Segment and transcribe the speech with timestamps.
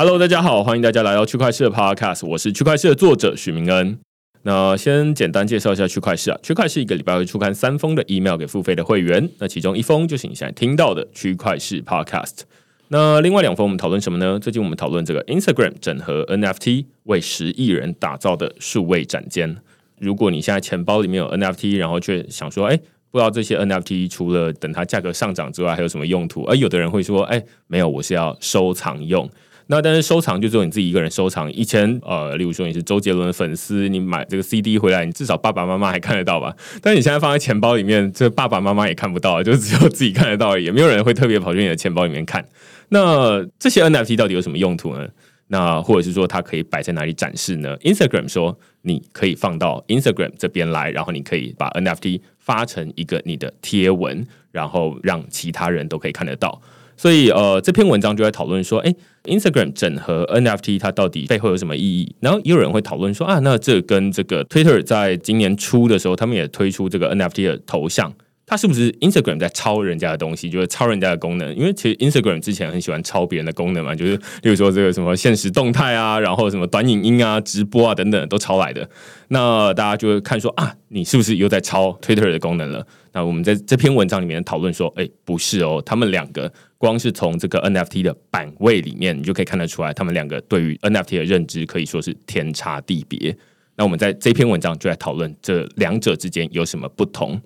[0.00, 3.98] Hello，大家好，欢迎大家来到区块市的 Podcast，我是区块市的作者许明恩。
[4.44, 12.44] 那先简单介绍一下区块市啊，区块市一个礼拜会出刊三封的 email 给付费的会员，那其中一封就是你现在听到的区块市 Podcast。
[12.88, 14.38] 那另外两封我们讨论什么呢？
[14.38, 19.54] 最近我们讨论这个 Instagram 整合 NFT 为十亿人打造的数位展间。
[19.98, 26.44] 如果你现在钱包里面有 NFT，然后却想说，哎，不知道这些 NFT 除了等它价格上涨之外，还有什么用途？
[26.44, 29.28] 而有的人会说，哎，没有，我是要收藏用。
[29.70, 31.50] 那但是收藏就只有你自己一个人收藏。
[31.52, 36.52] 以前呃，例如说你是周杰伦的粉丝，你买这个 CD 回来，你至少爸爸妈妈还看得到吧？
[36.82, 42.44] 但你现在放在钱包里面，这爸爸妈妈也看不到，就只有自己看得到，也没有人会特别跑去你的钱包里面看。
[42.88, 45.06] 那这些 NFT 到底有什么用途呢？
[45.46, 56.60] 那或者是说它可以摆在哪里展示呢？Instagram 说你可以放到 Instagram 这边来，然后你可以把 NFT 发成一个你的贴文，然后让其他人都可以看得到。
[57.00, 62.14] 所以，呃，这篇文章就在讨论说，哎，Instagram 整合 NFT 它到底背后有什么意义？
[62.20, 68.12] 然后也有人会讨论说，啊，那这跟这个 Twitter 在今年初的时候，他们也推出这个 NFT 的头像。
[68.50, 71.54] 它是不是 Instagram 在抄人家的东西，就是抄人家的功能？
[71.54, 78.90] 因为其实 Instagram 之前很喜欢抄别人的功能嘛，就是例如说这个什么现实动态啊，然后什么短影音啊、直播啊等等都抄来的。
[79.28, 82.84] 那大家就会看说啊，你是不是又在抄 Twitter 的功能了？
[83.12, 93.36] 那我们在这篇文章里面讨论说，哎，不是哦，他们两个光是从这个 NFT 的版位里面，你就可以看得出来，他们两个对于 NFT 的认知可以说是天差地别。
[93.76, 97.40] 那我们在这篇文章就来讨论这两者之间有什么不同。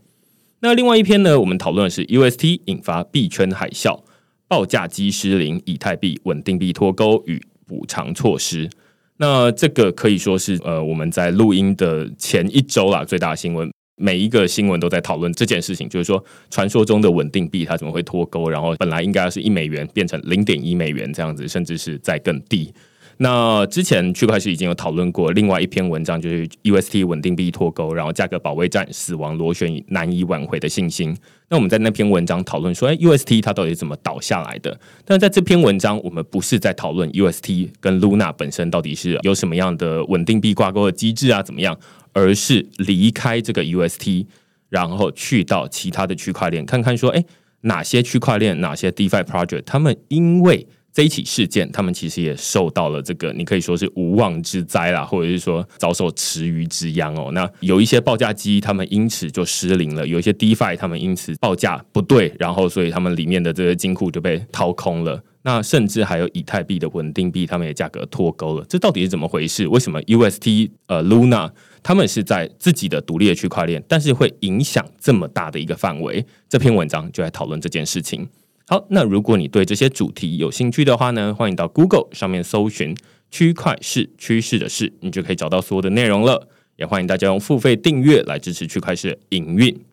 [0.65, 1.39] 那另外一篇呢？
[1.39, 4.01] 我们讨论的是 UST 引发币圈海啸，
[4.49, 8.71] 报价机失灵，以太币稳定币脱钩与补偿措施。
[9.19, 22.73] 那这个可以说是呃，我们在录音的前一周啦，最大的新闻，每一个新闻都在讨论这件事情，就是说传说中的稳定币它怎么会脱钩，然后本来应该是一美元变成零点一美元这样子，甚至是在更低。
[23.19, 31.17] 那之前区块链已经有讨论过另外一篇文章，就是 UST 稳定币脱钩，然后价格保卫战死亡螺旋难以挽回的信心。
[31.49, 34.79] 那我们在那篇文章讨论说，哎，UST 它到底怎么倒下来的？
[35.05, 41.79] 但在这篇文章，我们不是在讨论 UST 跟 Luna 本身到底是有什么样的稳定币挂钩的机制啊，怎么样？
[42.13, 44.27] 而是离开这个 UST，
[44.69, 47.25] 然后去到其他的区块链，看看说，哎，
[47.63, 57.32] 哪些区块链，哪些 DeFi project，他们因为这一起事件，他们其实也受到了这个，你可以说是无妄之灾啦，或者是说遭受池鱼之殃哦。
[57.32, 65.21] 那有一些报价机，他们因此就失灵了；有一些 DeFi，他们因此报价不对，然后所以他们里面的这个金库就被掏空了。
[65.43, 68.65] 那甚至还有以太币的稳定币，他们也价格脱钩了。
[68.69, 69.66] 这到底是怎么回事？
[69.66, 71.50] 为什么 UST 呃 Luna
[71.83, 76.25] 他们是在自己的独立的区块链，但是会影响这么大的一个范围？
[76.49, 78.27] 这篇文章就来讨论这件事情。
[78.67, 82.97] 好，那如果你对这些主题有兴趣的话呢，欢迎到 Google 上面搜寻
[83.31, 86.49] “区块市趋势的事”，你就可以找到所有的内容了。
[86.77, 89.85] 也欢迎大家用付费订阅来支持区块市营运。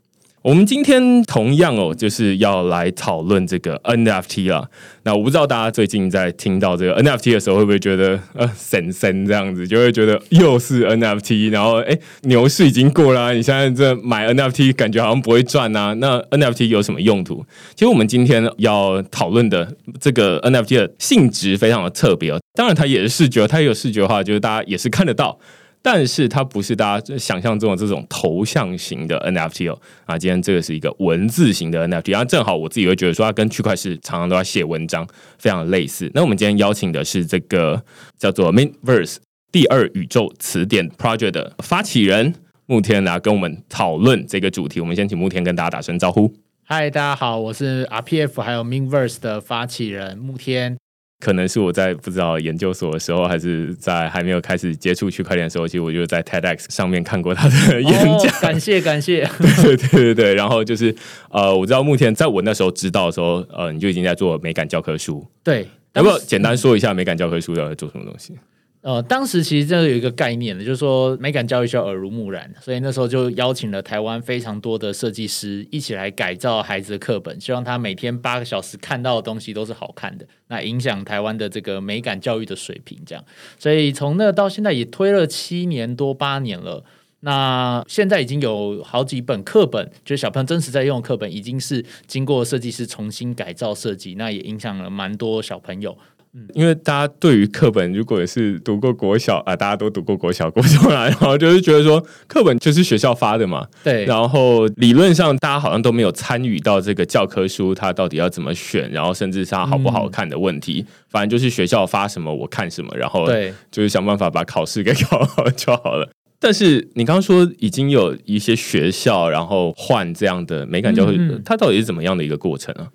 [0.44, 4.68] 我们今天同样哦，就是要来讨论这个 NFT 啊。
[5.04, 15.94] 那我不知道大家最近在听到这个 NFT 的时候，会不会觉得呃神神这样子，就会觉得又是 NFT，然后哎牛市已经过了，你现在这买 NFT 感觉好像不会赚啊。
[16.00, 17.46] 那 NFT 有什么用途？
[17.76, 22.40] 其实我们今天要讨论的这个 NFT 的性质非常的特别哦。
[22.56, 25.38] 当然它也是视觉，它有视觉化，就是大家也是看得到。
[25.82, 35.08] 但是它不是大家想象中的这种头像型的 NFT 哦啊，今天这个是一个文字型的 NFT，然后正好我自己会觉得说它跟区块链常常都要写文章，
[35.40, 36.10] 非常类似。
[36.14, 37.84] 那我们今天邀请的是这个
[38.18, 39.18] 叫做 Minverse
[39.52, 42.36] 第二宇宙词典 Project 的发起人
[42.68, 44.80] 慕天来跟我们讨论这个主题。
[44.80, 46.34] 我们先请慕天跟大家打声招呼。
[46.64, 50.78] 嗨，大家好，我是 RPF 还有 Minverse 的发起人慕天。
[51.22, 58.42] 可能是我在不知道研究所的时候，还是在还没有开始接触区块链的时候，其实我就在 TEDx 上面看过他的演讲。
[58.42, 59.26] 感谢感谢，
[59.64, 60.36] 对对对对。
[60.36, 60.94] 然后就是
[61.30, 65.26] 呃，我知道目前在我那时候知道的时候，呃，你就已经在做美感教科书。
[65.44, 68.34] 对，要不要简单说一下美感教科书要做什么东西？
[68.82, 82.98] 呃，当时其实这有一个概念的，就是说美感教育需要耳濡目染，所以那时候就邀请了台湾非常多的设计师一起来改造孩子的课本，希望他每天八个小时看到的东西都是好看的，那影响台湾的这个美感教育的水平。
[83.06, 83.24] 这样，
[83.60, 86.84] 所以从那到现在也推了七年多八年了，
[87.20, 95.96] 那现在已经有好几本课本，就是小朋友真实在用的课本，已经是经过设计师重新改造设计，那也影响了蛮多小朋友。
[96.34, 104.06] 嗯，因为大家对于课本，如果也是读过国小啊，大家都读过国小、国中啦，然后就是觉得说课本就是学校发的嘛，对。
[104.06, 116.10] 然后理论上大家好像都没有参与到这个教科书它到底要怎么选，然后甚至是它好不好看的问题，反正就是学校发什么我看什么，然后对，就是想办法把考试给考好就好了。
[116.40, 122.88] 但是你刚刚说已经有一些学校然后换这样的美感教科书，它到底是怎么样的一个过程啊？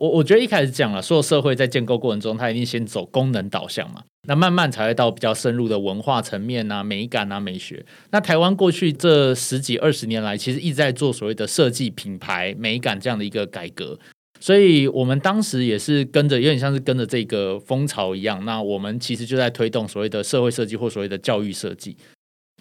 [0.00, 7.84] 我我觉得一开始讲了，所有社会在建构过程中，它一定先走功能导向嘛，那慢慢才会到比较深入的文化层面啊、美感啊、美学。
[8.10, 13.98] 那台湾过去这十几二十年来，其实一直在做所谓的设计品牌美感这样的一个改革，
[14.40, 18.42] 所以我们当时也是跟着，有点像是跟着这个风潮一样。
[18.46, 21.94] 那我们其实就在推动所谓的社会设计或所谓的教育设计。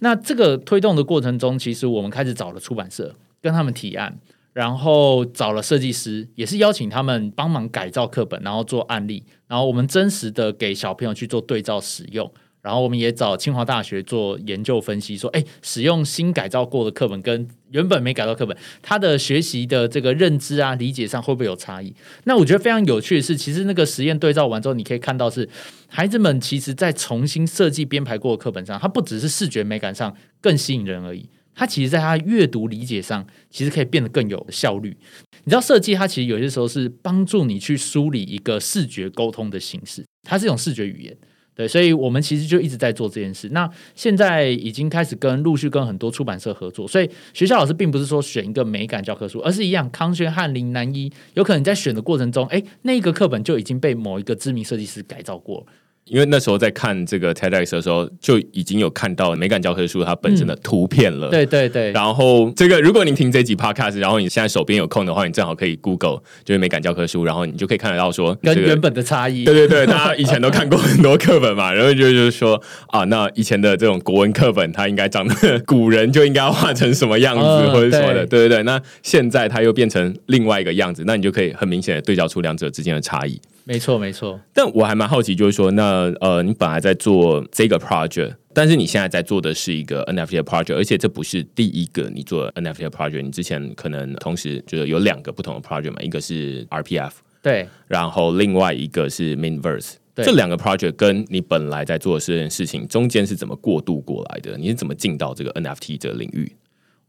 [0.02, 4.20] 那这个推动的过程中，其实我们开始找了出版社，跟他们提案。
[4.54, 12.32] 然后找了设计师，也是邀请他们帮忙改造课本，然后做案例，然后我们真实的给小朋友去做对照使用。
[12.62, 21.96] 然后我们也找清华大学做研究分析，说，哎，使用新改造过的课本跟原本没改造课本，他的学习的这个认知啊、理解上会不会有差异？
[22.26, 25.48] 那我觉得非常有趣的是，其实那个实验对照完之后，你可以看到是
[25.88, 31.30] 孩子们其实在重新设计编排过的课本上，它不只是视觉美感上更吸引人而已。
[31.60, 34.96] 它其实，在它阅读理解上，其实可以变得更有效率。
[35.44, 41.18] 你知道，设计它其实有些时候是帮助你去梳理一个视觉沟通的形式，它是一种视觉语言。
[41.54, 43.50] 对，所以我们其实就一直在做这件事。
[43.50, 55.68] 那现在已经开始跟陆续跟很多出版社合作，所以学校老师并不是说选一个美感教科书，而是一样康轩、翰林、南一，有可能在选的过程中，哎，那个课本就已经被某一个知名设计师改造过。
[56.10, 61.30] 因为那时候在看这个 TEDx 的时候，就已经有看到美感教科书它本身的图片了。
[61.30, 61.92] 对对对。
[61.92, 69.46] 然后这个，如果您听这集 Podcast，然后你现在手边有空的话，你正好可以 Google 就是美感教科书，然后你就可以看得到说跟原本的差异。
[69.46, 78.26] 对对对，大家以前都看过很多课本嘛， 然后就就是说啊，那以前的这种国文课本，它应该长得古人就应该要画成什么样子，或者什么的。
[78.26, 78.64] 对对对。
[78.64, 83.40] 那现在它又变成另外一个样子，那你就可以很明显的对照出两者之间的差异。
[83.66, 84.40] 没错，没错。
[84.54, 97.12] 但我还蛮好奇，就是说，那呃，你本来在做这个 project，但是你现在在做的是一个 NFT 的 project，而且这不是第一个你做 NFT 的 project，你之前可能同时就是有两个不同的 project 嘛，一个是 RPF，
[97.42, 104.58] 对，然后另外一个是 Minverse，这两个 project 跟你本来在做的这件事情中间是怎么过渡过来的？
[104.58, 106.52] 你是怎么进到这个 NFT 这个领域？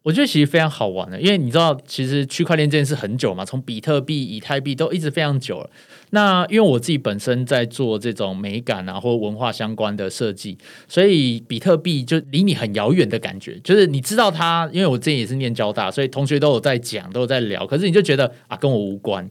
[0.02, 5.70] 我觉得其实非常好玩的，因为你知道，其实区块链这件事很久嘛，从比特币、以太币都一直非常久了。
[6.12, 10.56] 那因为我自己本身在做这种美感啊或文化相关的设计，
[10.88, 13.60] 所以比特币就离你很遥远的感觉。
[13.62, 17.66] 就是你知道它，因为我之前也是念交大，所以同学都有在讲，都有在聊。
[17.66, 19.30] 可是你就觉得啊，跟我无关。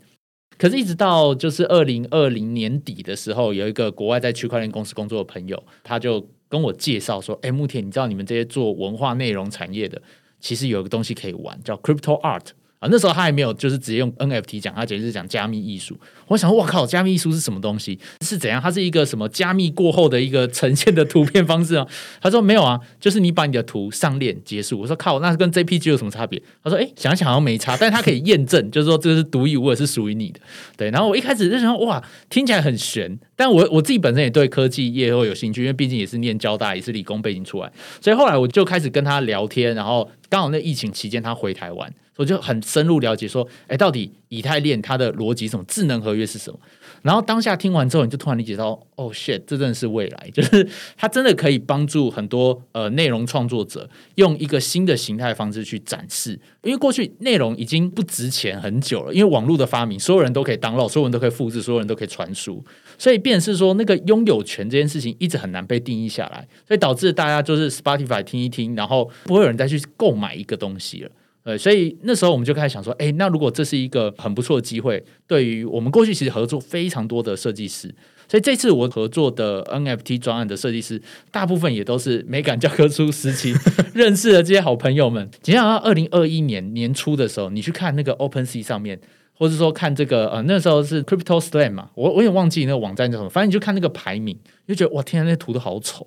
[0.60, 10.02] 可是，一直到就是二零二零年底的时候，有一个国外在区块链公司工作的朋友，他就跟我介绍说：“哎，木田，你知道你们这些做文化内容产业的？”
[10.40, 12.52] 其实有一个东西可以玩，叫 Crypto Art。
[12.80, 16.00] 啊，那时候他还没有，就是直接用 NFT 讲，他直接是讲加密艺术。
[16.28, 18.00] 我想，我靠，加密艺术是什么东西？
[18.22, 18.62] 是怎样？
[18.62, 21.86] 它是一个什么加密过后的一个呈现的图片方式啊？
[22.22, 24.80] 他说没有啊，就是你把你的图上链结束。
[24.80, 26.42] 我说靠，那跟 JPG 有什么差别？
[26.64, 30.40] 他说，哎，想想好像没差，但是他可以验证，就是说这个是独一无二，是属于你的。
[30.78, 33.20] 对，然后我一开始就想，哇，听起来很玄。
[33.36, 37.70] 但我我自己本身也对科技业会有兴趣，因为毕竟也是念交大，也是理工背景出来，
[38.00, 41.94] 所以后来我就开始跟他聊天，然后刚好那疫情期间他回台湾。
[42.20, 45.64] 我就很深入了解说，哎，到底以太链它的逻辑什么？
[45.70, 46.60] 智能合约是什么？
[47.02, 56.38] 然后当下听完之后，你就突然理解到，哦，shit，这真的是未来， 就是它真的可以帮助很多呃内容创作者用一个新的形态方式去展示。
[56.64, 62.62] 因为过去内容已经不值钱很久了，因为网络的发明，所有人都可以当 d 所有人都可以复制，所有人都可以传输，
[62.98, 71.10] 所以便是说那个拥有权这件事情一直很难被定义下来，所以导致大家就是 Spotify 听一听，然后不会有人再去购买一个东西了。
[71.50, 77.88] 对，所以那时候我们就开始想说，哎，那如果这是一个很不错的机会，对于我们过去其实合作非常多的设计师，
[78.28, 81.02] 所以这次我合作的 NFT 专案的设计师，
[81.32, 83.56] 大部分也都是美感教科书时期
[83.96, 85.28] 认识的这些好朋友们。
[85.46, 89.00] 你想到二零二一年年初的时候，你去看那个 OpenSea 上面。
[89.40, 96.06] 或者说看这个呃，那时候是 Crypto Slam 嘛，我我也忘记那个网站叫什么，反正你就看那个排名，就觉得哇天啊，那图都好丑，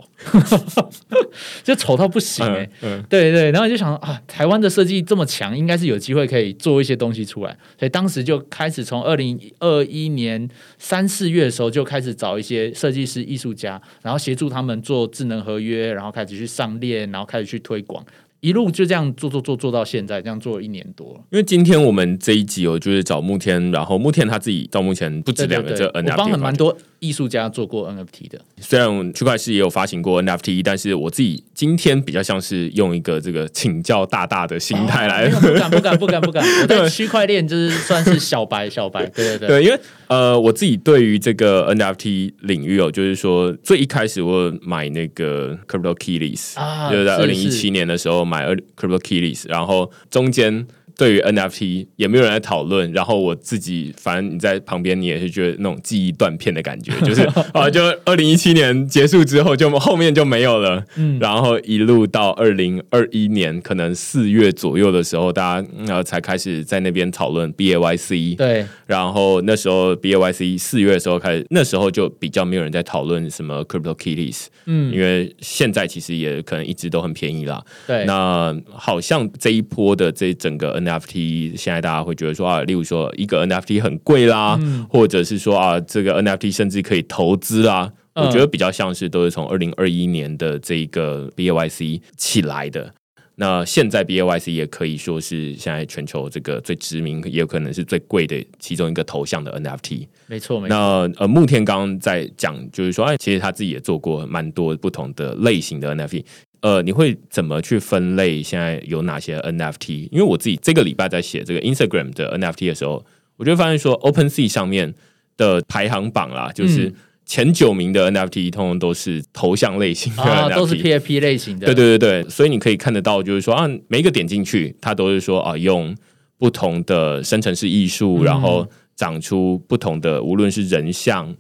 [1.65, 2.69] 就丑到不行哎，
[3.09, 10.47] 对对，然后就想啊，台湾的设计这么强，应该是有机会可以做一些东西出来，所以当时就开始从二零二一年
[10.77, 18.05] 三四月的时候就开始找一些设计师、艺术家，然后协助他们做智能合约，然后开始去上链，然后开始去推广。
[18.43, 21.15] 一路就这样做做做做到现在，这样做了一年多。
[21.31, 28.41] 因为今天我们这一集，哦就是找慕天，然后慕天他自己到目前不止两个这我帮了蛮多艺术家做过 NFT 的。
[28.61, 36.43] 虽然区块市也有发行过 NFT，但是我自己今天比较像是用一个这个请教大大的心态来，不敢不敢不敢不敢。
[36.63, 39.49] 我在区块链就是算是小白小白，对对对。
[39.49, 46.55] 对， 因为呃，我自己对于这个 NFT 领域哦，就是说最一开始我买那个 Crypto Keys，
[46.91, 48.23] 就是在二零一七年的时候。
[48.23, 50.67] 买 Crypto Keys，然后中间。
[50.97, 57.23] 对于 NFT 也没有人在讨论，然后我自己反正你在旁边，你也是觉得那种记忆断片的感觉， 就是
[57.53, 60.85] 啊，就二零一七年结束之后，就后面就没有了。
[60.97, 68.37] 嗯，然后一路到二零二一年，可能四月左右的时候，大家然后才开始在那边讨论 BAYC。
[68.37, 74.47] 对，然后那时候 BAYC 四月的时候开始，那时候就比较没有人在讨论什么 Crypto Kitties。
[74.67, 77.65] 嗯，因为现在其实也可能一直都很便宜啦。
[77.87, 84.59] 对，那好像这一波的这整个 NFT 现在大家会觉得说啊，例如说一个 NFT 很贵啦，
[84.89, 87.93] 或者是说啊，这个 NFT 甚至可以投资啦。
[88.15, 92.93] 我觉得比较像是都是从二零二一年的这个 BAYC 起来的。
[93.37, 100.07] 那现在 BAYC 也可以说是现在全球这个最知名，也有可能是最贵的其中一个头像的 NFT。
[100.27, 100.77] 没错，没错。
[100.77, 106.23] 那呃，慕天刚刚在讲，就是说，哎，其实他自己也做过蛮多不同的类型的 NFT。
[106.63, 108.41] 呃，你会怎么去分类？
[108.41, 110.09] 现在有哪些 NFT？
[110.13, 113.05] 因为我自己这个礼拜在写这个 Instagram 的 NFT 的时候，
[113.37, 114.95] 我就发现说，OpenSea 上面
[115.37, 116.95] 的排行榜啦，就是
[117.27, 121.67] 前九名的 NFT 通通都是头像类型的，都是 PFP 类型的。
[121.67, 125.93] 对对对对，所以你可以看得到，就是说啊，每一个点进去，它都是说啊，用
[126.39, 131.35] 不同的生成式艺术，然后长出不同的，无论是人像、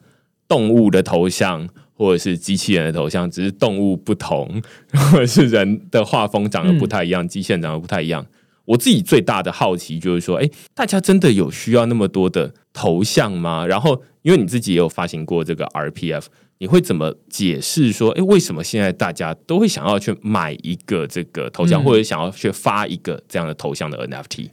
[0.48, 1.68] 动物的头像。
[1.94, 4.62] 或者是机器人的头像，只是动物不同，
[5.12, 8.26] 或者是人的画风长得不太一样，机器人长得不太一样。
[8.64, 13.66] 我自己最大的好奇就是说，哎，大家真的有需要那么多的头像吗？
[13.66, 16.26] 然后，因为你自己也有发行过这个 RPF，
[16.58, 24.48] 你会怎么解释说，哎，为什么现在大家都会想要去买一个这个头像，或者想要去发一个这样的头像的 NFT？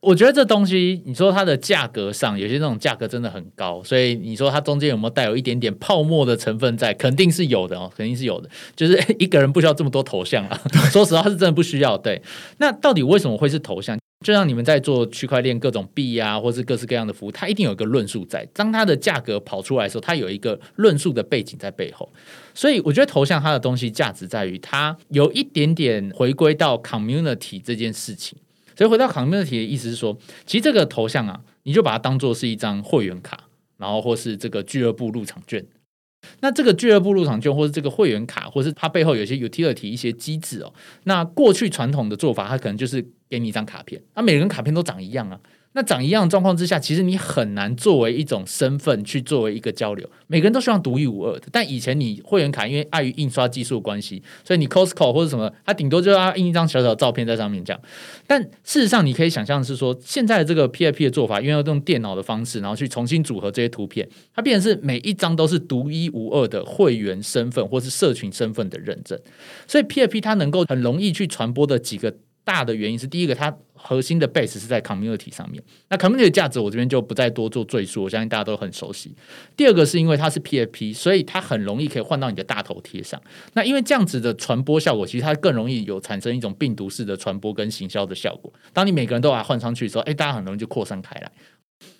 [0.00, 6.94] 我觉得这东西，你说它的价格上有些那种价格真的很高，所以你说它中间有没有带有一点点泡沫的成分在？
[6.94, 8.48] 肯定是有的哦，肯定是有的。
[8.76, 10.60] 就是 一个人不需要这么多头像啊，
[10.92, 11.98] 说实话是真的不需要。
[11.98, 12.22] 对，
[12.58, 13.98] 那到底为什么会是头像？
[14.24, 18.44] 就像你们在做区块链各种币啊，或是各式各样的服务，它一定有一个论述在。
[18.52, 22.08] 当它的价格跑出来的时候，它有一个论述的背景在背后。
[22.54, 28.38] 所以我觉得头像它的东西价值在于它有一点点回归到 community 这件事情。
[28.78, 30.16] 所以回到卡片的题的意思是说，
[30.46, 35.66] 其实这个头像啊，你就把它当做是一张会员卡，然后或是这个俱乐部入场券。
[36.38, 40.72] 那这个俱乐部入场券，或是这个会员卡，或是它背后有些 utility 一些机制哦。
[41.04, 45.40] 那过去传统的做法，它可能就是给你一张卡片，那每个人卡片都长一样啊。
[45.74, 50.08] 那长一样的状况之下，其实你很难作为一种身份去作为一个交流。
[50.26, 57.80] 每个人都希望独一无二的，但以前你会员卡因为碍于印刷技术关系，所以你 Costco 或者什么，它顶多就要印一张小小的照片在上面这样。
[58.26, 69.18] 但事实上，你可以想象是说，现在的这个 PIP 的做法，因为要用电脑的方式，然后去重新组合这些图片，它变成是每一张都是独一无二的会员身份或是社群身份的认证。
[69.66, 72.14] 所以 PIP 它能够很容易去传播的几个。
[72.48, 75.62] 大的原因是，第一个，它核心的 base 是在 community 上面。
[75.90, 79.14] 那 community 的价值，我这边就不再多做赘述，我相信大家都很熟悉。
[79.54, 83.20] 第二个是因为它是 PFP，所以它很容易可以换到你的大头贴上。
[83.52, 88.50] 那因为这样子的传播效果，其实它更容易有产生一种病毒式的传播跟行销的效果。
[88.72, 91.30] 当你每个人都把它换上去的时候，哎，大家很容易就扩散开来。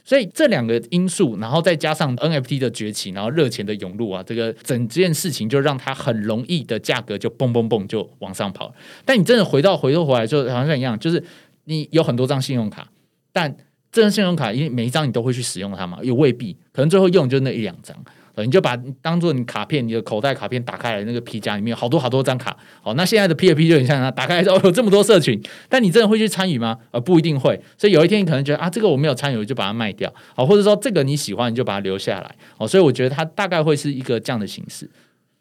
[0.04, 8.74] 所以这两个因素，然后再加上 NFT 的崛起，然后热钱的涌入啊，这个整件事情就让它很容易的价格就蹦蹦蹦就往上跑。
[9.04, 11.22] 但你真的回到回头回来，就好像一样，就是
[11.64, 12.90] 你有很多张信用卡，
[13.32, 13.54] 但
[13.92, 17.96] 这张信用卡因为每一张你都会去使用它嘛，又未必可能最后用就那一两张。
[18.44, 22.56] 你就把当做你卡片，你的口袋卡片打开来，那个皮夹里面有好多好多张卡。
[22.82, 26.78] 好，那现在的 P 二 P 就很像它打开来之后有这么多社群，但你真的会去参与吗？
[26.90, 27.60] 呃，不一定会。
[27.76, 30.12] 所以有一天你可能觉得啊，这个我没有参与，我就把它卖掉。
[30.34, 32.34] 好，或者说这个你喜欢，你就把它留下来。
[32.58, 34.88] 哦，所以我觉得它大概会是一个这样的形式。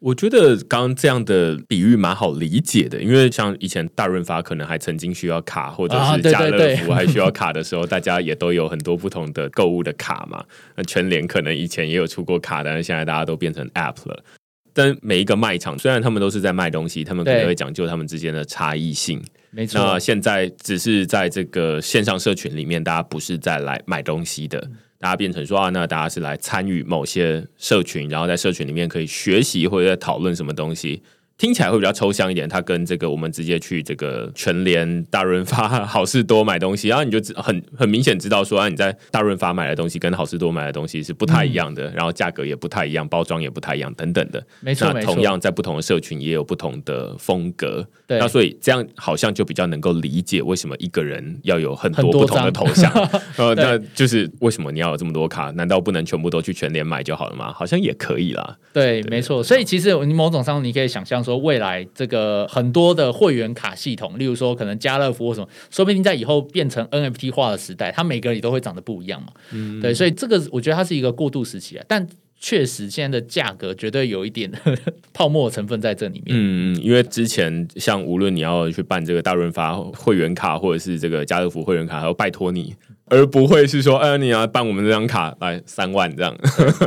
[0.00, 10.44] 我觉得刚刚这样的比喻蛮好理解的，因为像以前大润发可能还曾经需要卡，或者啊是家乐福还需要卡的时候， 大家也都有很多不同的购物的卡嘛。
[10.76, 14.24] 那全联可能以前也有出过卡，但是现在大家都变成 App 了。
[14.72, 19.20] 但每一个卖场虽然他们都是在卖东西，他们可能对会讲究他们之间的差异性。
[19.50, 31.02] 没错那，现在只是在这个线上社群里面，大家不是在来买东西的，大家变成说啊，那大家是来参与某些社群，然后在社群里面可以学习或者在讨论什么东西。
[31.38, 44.44] 听起来会比较抽象一点，它跟这个我们直接去这个全联、大润发、好事多买东西，然后你就知很很明显知道说啊，你在大润发买的东西跟好事多买的东西是不太一样的，然后价格也不太一样，包装也不太一样，等等的。
[44.60, 45.00] 没错，那。
[45.08, 52.92] 同样在不同的社群也有不同的风格，对那所以这样好像就比较能够理解为什么一个人要有很很多多不同的头像，
[53.38, 55.50] 呃，那就是为什么你要有这么多卡？
[55.52, 57.52] 难道不能全部都去全联买就好了吗？
[57.52, 58.58] 好像也可以啦。
[58.72, 59.42] 对，没错。
[59.42, 69.28] 所以其实你某种上你可以想象说，未来这个很多的会员卡系统，例如说可能家乐福或什么，说不定在以后变成 NFT 化的时代，它每个也都会长得不一样嘛。
[69.52, 72.06] 嗯对，所以这个我觉得它是一个过渡时期啊，但
[72.40, 74.48] 确实现在的价格绝对有一点
[75.12, 76.28] 泡沫成分在这里面。
[76.28, 82.74] 嗯，因为之前像无论你要去办这个大润发会员卡，或者是这个家乐福会员卡，还要拜托你，
[83.10, 86.32] 而不会是说，哎、你要办我们这张卡来三万这样。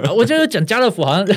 [0.03, 1.27] 啊 我觉得讲家乐福好像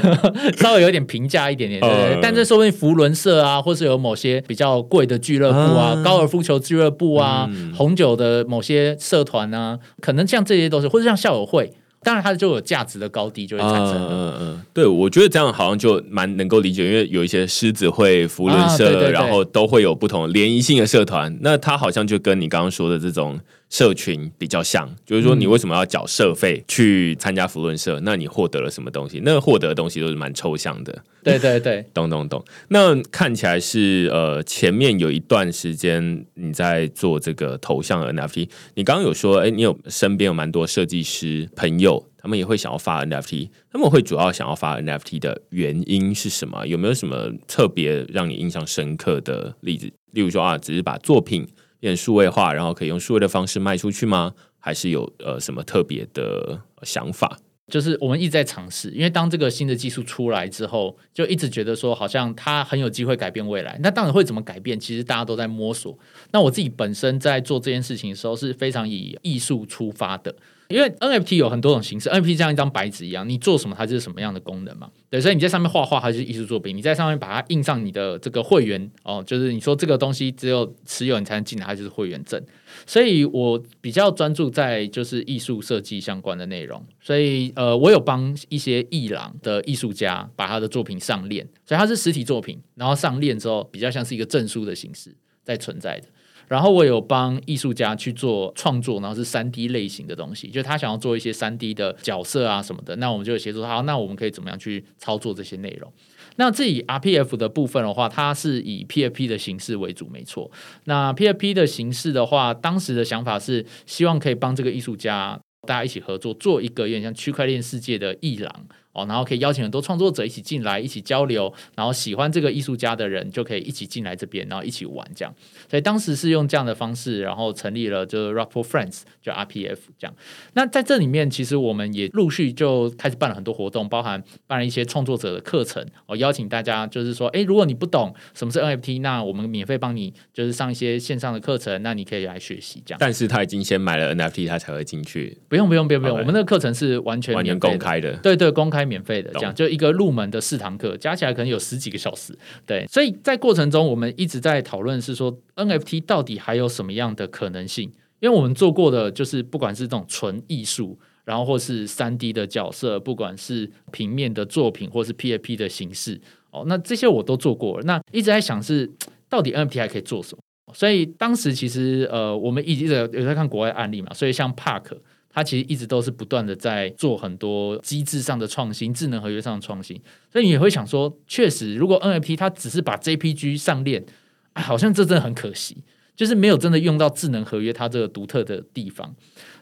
[0.57, 2.15] 稍微有点平价一点点，对不对？
[2.15, 11.73] 呃但这说不定福伦社啊，或是有某些比较贵的俱乐部啊，啊高尔夫球俱乐部啊，红酒的某些社团啊，可能像这些都是，或者像校友会，
[12.03, 14.09] 当然它就有价值的高低就会产生了。
[14.11, 23.39] 嗯嗯嗯，对，我觉得这样好像就蛮能够理解，因为有一些狮子会、福伦社，啊对对对然后都会有不同联谊性的社团，那它好像就跟你刚刚说的这种
[23.75, 27.99] 社群比较像，就是说你为什么要缴社费去参加福伦社？
[28.05, 29.21] 那你获得了什么东西？
[29.25, 30.97] 那获得的东西都是蛮抽象的。
[31.25, 32.45] 对对对， 懂懂懂。
[32.69, 38.49] 那看起来是呃，前面有一段时间你在做这个头像的 NFT。
[38.75, 43.49] 你刚刚有说，哎，你有身边有蛮多设计师朋友，他们也会想要发 NFT。
[43.73, 46.65] 他们会主要想要发 NFT 的原因是什么？
[46.65, 49.91] 有没有什么特别让你印象深刻的例子？
[50.13, 51.45] 例如说啊，只是把作品
[51.85, 54.33] 变数位化，然后可以用数位的方式卖出去吗？
[54.59, 57.39] 还是有呃什么特别的想法？
[57.69, 63.79] 就是我们一直在尝试，因为当这个新的技术出来之后，就一直觉得说好像它很有机会改变未来。
[63.83, 65.99] 那当然会怎么改变，其实大家都在摸索。
[66.33, 70.35] 那我自己本身在做这件事情的时候，是非常以艺术出发的。
[70.69, 74.91] 因为 NFT 有很多种形式，NFT 像一张白纸一样，你做什么它就是什么样的功能嘛。
[75.11, 82.43] 对，所以你在上面画画，它就是艺术作品；你在上面把它印上你的这个会员哦，就是你说这个东西只有持有你才能进来，它就是会员证。
[82.87, 96.09] 所以我比较专注在就是艺术设计相关的内容，所以呃，我有帮一些艺廊的艺术家把他的作品上链，所以它是实体作品，然后上链之后比较像是一个证书的形式在存在的。
[96.49, 103.81] 然后我有帮艺术家去做创作，然后是三 D 类型的东西，就他想要做一些三 D 的角色啊什么的，那我们就协助他。
[103.83, 105.93] 那我们可以怎么样去操作这些内容？
[106.37, 110.51] 那这以 RPF 的部分的话，它是以 PFP 的形式为主，没错。
[110.85, 125.35] 那 PFP 的形式的话，当时的想法是希望可以帮这个艺术家大家一起合作，做一个有点像区块链世界的艺廊哦，然后可以邀请很多创作者一起进来，一起交流，然后喜欢这个艺术家的人就可以一起进来这边，然后一起玩这样。
[125.69, 130.15] 所以当时是用这样的方式，然后成立了就是 Rock for Friends，就 RPF 这样。
[130.55, 142.99] 那在这里面，其实我们也陆续就开始办了很多活动，包含办了一些创作者的课程，哦，邀请大家就是说，哎，如果你不懂什么是 NFT，那我们免费帮你就是上一些线上的课程，那你可以来学习这样。
[143.01, 148.13] 但是他已经先买了 NFT，他才会进去，不用不用不用不用，我们那个课程是完全完全公开的。
[148.19, 152.37] 对对，公开免费的，这样就一个入门的四堂课，加起来可能有十几个小时。
[152.67, 157.93] 对，所以在过程中，我们一直在讨论是说 NFT 到底还有什么样的可能性？
[158.21, 166.21] 因为我们做过的就是不管是这种纯艺术，然后或是三 D 的角色，不管是平面的作品，或是 PFP 的形式，
[166.51, 167.85] 哦，那这些我都做过了。
[167.85, 168.91] 那一直在想是
[169.29, 170.75] 到底 NFT 还可以做什么？
[170.75, 174.97] 所以当时其实呃，我们一直有有在看国外案例嘛，所以像 Park。
[175.35, 180.01] 它其实一直都是不断的在做很多机制上的创新、智能合约上的创新，
[180.33, 184.05] 所以你也会想说，确实，如果 NFT 它只是把 JPG 上链，
[184.53, 185.79] 哎，好像这真的很可惜。
[186.17, 189.13] 就是没有真的用到智能合约它这个独特的地方。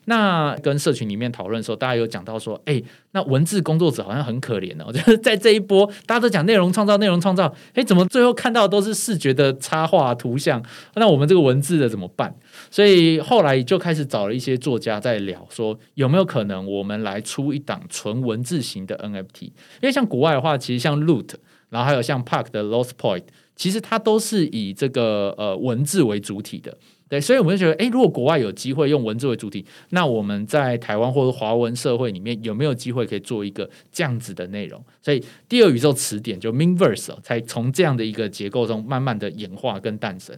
[0.05, 2.83] 那跟社群里面讨论的时候，大家有讲到说，哎，
[3.13, 10.63] 那文字工作者好像很可怜哦， 就是在这一波大家都讲内容创造，内容创造，哎，怎么最后看到都是视觉的插画图像？
[10.97, 12.37] 那我们这个文字的怎么办？
[12.73, 19.43] 所以后来就开始找了一些作家在聊，说有没有可能我们来出一档纯文字型的 NFT？
[19.43, 21.35] 因为像国外的话，其实像 Loot，
[21.69, 26.79] 然后还有像 Park 的 Lost Point，其实它都是以这个呃文字为主体的。
[27.11, 34.83] 对，所以我们就觉得，哎，如果国外有机会用文字为主体，那我们在台湾或者华文社会里面有没有机会可以做一个这样子的内容？
[35.03, 40.35] 所以第二宇宙词典就 Minverse 才从这样的一个结构中慢慢的演化跟诞生。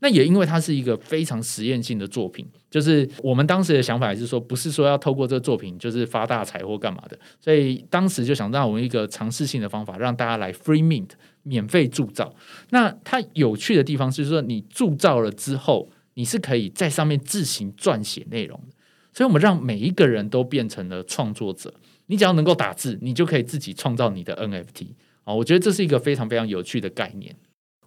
[0.00, 11.10] 那也因为它是一个非常实验性的作品，就是我们当时的想法是说，不是说要透过这个作品就是发大财或干嘛的，所以当时就想让我们一个尝试性的方法，让大家来 Free Mint
[11.42, 12.34] 免费铸造。
[12.70, 15.88] 那它有趣的地方是说，你铸造了之后。
[16.18, 18.74] 你是可以在上面自行撰写内容的，
[19.12, 21.70] 所以我们让每一个人都变成了创作者。
[22.06, 24.86] 你只要能够打字，你就可以自己创造你的 NFT
[25.24, 25.34] 啊！
[25.34, 27.36] 我觉得这是一个非常非常有趣的概念。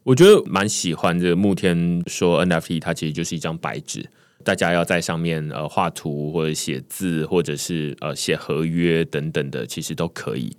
[0.09, 4.09] 我觉得蛮喜欢这个慕天说 NFT，它其实就是一张白纸，
[4.43, 10.51] 大家要在上面呃画图或者写字，或者是呃写合约等等的，其实都可以。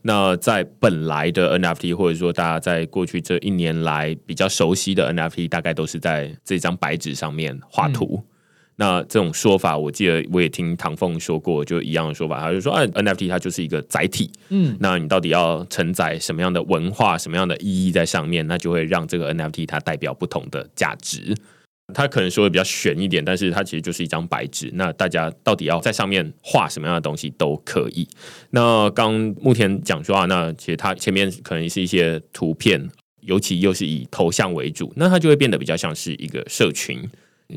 [0.00, 8.24] 那在本来的 NFT，或者说大家在过去这一年来比较熟悉的 NFT，大概都是在这张白纸上面画图。
[8.76, 21.34] 那这种说法，我记得我也听唐凤说过，就一样的说法，他就说，啊，NFT 它就是一个载体，嗯，那你到底要承载什么样的文化、什么样的意义在上面，那就会让这个 NFT 它代表不同的价值。
[21.92, 24.70] 他可能说的比较玄一点，但是它其实就是一张白纸。
[24.72, 28.08] 那大家到底要在上面画什么样的东西都可以。
[28.50, 32.88] 那刚目前讲说啊，那其实它前面可能是一些图片，
[33.20, 36.98] 尤其又是以头像为主，那它就会变得比较像是一个社群。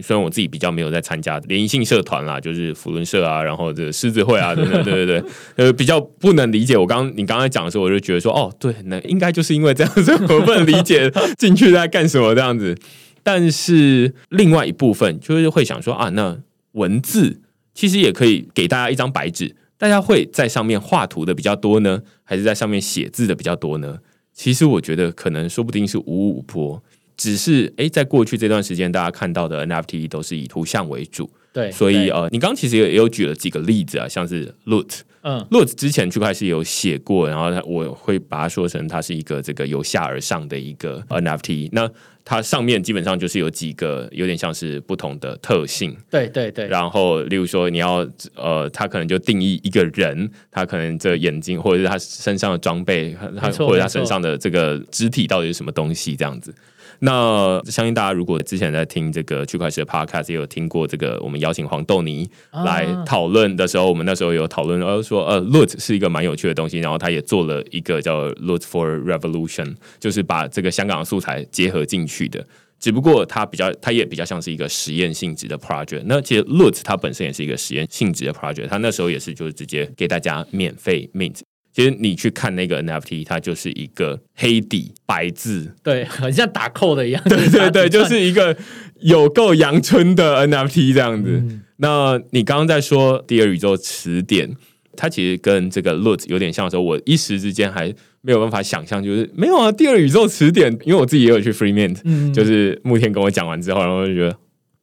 [0.01, 5.23] 虽然我自己比较没有在参加联谊性社团啦，就是福伦社啊，然后这狮子会啊等等，对对对，
[5.55, 6.77] 呃，比较不能理解。
[6.77, 12.77] 我刚你刚才讲的时候，我就觉得说，哦，对，那应该就是因为这样子，我不能理解 进去在干什么这样子。
[13.23, 16.37] 但是另外一部分就是会想说啊，那
[16.73, 17.41] 文字
[17.73, 23.97] 其实也可以给大家一张白纸，大家会在上面画图的比较多呢，还是在上面写字的比较多呢？
[24.33, 26.81] 其实我觉得可能说不定是五五坡，
[27.17, 41.89] 只是哎，在过去这段时间，大家看到的 NFT 都是以图像为主，对，所以呃，你刚其实也有举了几个例子啊，像是 Loot，嗯，Loot 之前区块是有写过，然后我会把它说成它是一个这个由下而上的一个 NFT，那。
[42.29, 46.67] 它上面基本上就是有几个有点像是不同的特性，对对对。
[46.67, 56.53] 然后，例如说你要呃，它可能就定义一个人，他可能这眼睛或者是他身上的装备，他或者他身上的这个肢体到底是什么东西这样子。
[56.99, 72.45] 那相信大家如果之前在听这个区块链的 podcast 也有听过这个，我们邀请黄豆泥来讨论的时候，我们那时候有讨论，然后说呃，Loot 是一个蛮有趣的东西，然后他也做了一个叫 Loot for Revolution，就是把这个香港的素材结合进去的。
[72.79, 76.03] 只不过它比较，它也比较像是一个实验性质的 project。
[76.05, 81.39] 那其实 Loot 它本身也是一个实验性质的 project，它那时候也是就是直接给大家免费 mint。
[81.77, 87.21] 其实你去看那个 NFT，它就是一个黑底白字，对，很像打扣的一样。
[87.29, 88.57] 对对对， 就是一个
[89.01, 91.43] 有够阳春的 NFT 这样子。
[91.75, 94.55] 那你刚刚在说第二宇宙词典，
[94.95, 99.71] 它其实跟这个 Loot 有点像的时候，我一时之间还没有办法想象，就是没有啊。
[99.71, 104.35] 第二宇宙词典，因为我自己也有去 Free Mint，就是慕天跟我讲完之后，然后就觉得。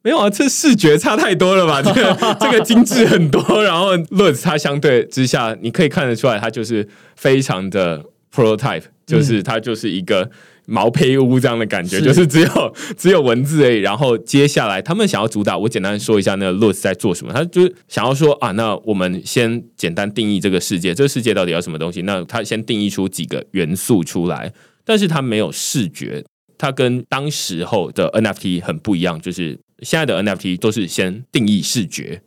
[0.05, 1.81] 没有啊，这视觉差太多了吧？
[1.81, 10.29] 这个 这个精致很多，然后 Loot 它相对之下，你可以看得出来，它就是非常的 prototype，就是它就是一个
[10.67, 13.79] 毛坯屋这样的感觉，就是只有只有文字而已。
[13.79, 17.33] 然后接下来他们想要主打，我简单说一下那个 Loot 在做什么。
[17.33, 22.03] 他就是想要说啊，那我们先简单定义这个世界，这个世界到底要什么东西？
[22.03, 24.53] 那他先定义出几个元素出来，
[24.85, 26.23] 但是他没有视觉，
[26.59, 29.57] 它跟当时候的 NFT 很不一样，就是。
[29.79, 32.21] 现在的 NFT 都是先定义视觉，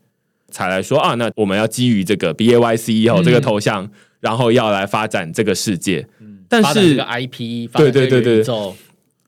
[0.51, 6.07] 才来说啊，那我们要基于这个 B A Y C 哦这个头像，然后要来发展这个世界。
[6.49, 8.45] 但是这个 IP，对对对对，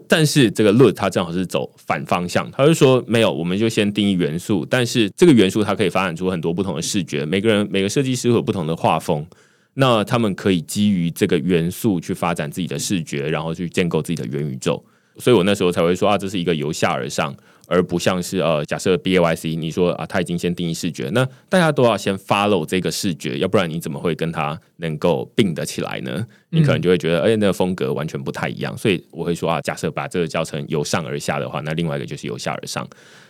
[0.09, 9.27] 但是这个 Loot 它正好是走反方向，他就说没有，我们就先定义元素，但是这个元素它可以发展出很多不同的视觉，每个人每个设计师会有不同的画风，
[9.75, 14.83] 那他们可以基于这个元素去发展自己的视觉，然后去建构自己的元宇宙。
[15.19, 17.37] 所以我那时候才会说啊，这是一个由下而上。
[17.71, 26.27] 而不像是呃，假设 B A Y C，你说啊，他已经先定义视觉，那大家都要先 follow 这个视觉，要不然你怎么会跟他能够并得起来呢？
[26.49, 28.77] 你可能就会觉得，哎，那个风格完全不太一样。
[28.77, 32.85] 所以我会说啊，假设把这个教成由上而下的话，那另外一个就是由下而上。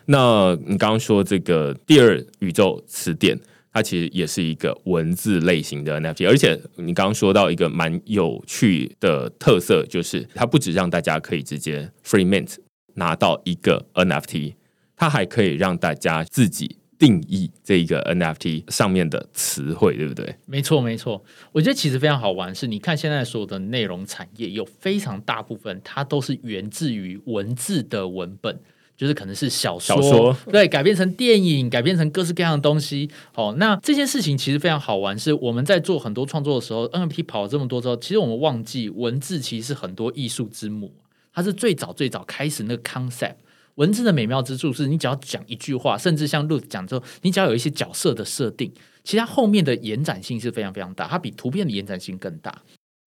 [0.06, 3.38] 那你刚刚说这个第二宇宙词典，
[3.74, 12.54] 它其实也是一个文字类型的 NFT，而且你刚刚说到一个蛮有趣的特色，就是它不止让大家可以直接 free mint。
[12.94, 14.54] 拿到一个 NFT，
[14.96, 20.36] 它还可以让大家自己定义这一个 NFT 上面的词汇，对不对？
[20.46, 21.24] 没错，没错。
[21.52, 28.60] 我觉得其实非常好玩，是你看现在所有的内容产业，有非常大部分它都是源自于文字的文本，
[28.98, 33.08] 就是可能是小说，对，改编成电影，改编成各式各样的东西。
[33.32, 40.92] 好，那这件事情其实非常好玩，是我们在做很多创作的时候，NFT 跑了这么多之后，其实我们忘记文字其实是很多艺术之母。
[41.32, 43.36] 它是最早最早开始那个 concept
[43.76, 48.70] 文字的美妙之处是，你只要讲一句话，甚至像 Ruth 讲之后，你只要有一些角色的设定，
[49.04, 52.62] 其实它后面的延展性是非常非常大，它比图片的延展性更大。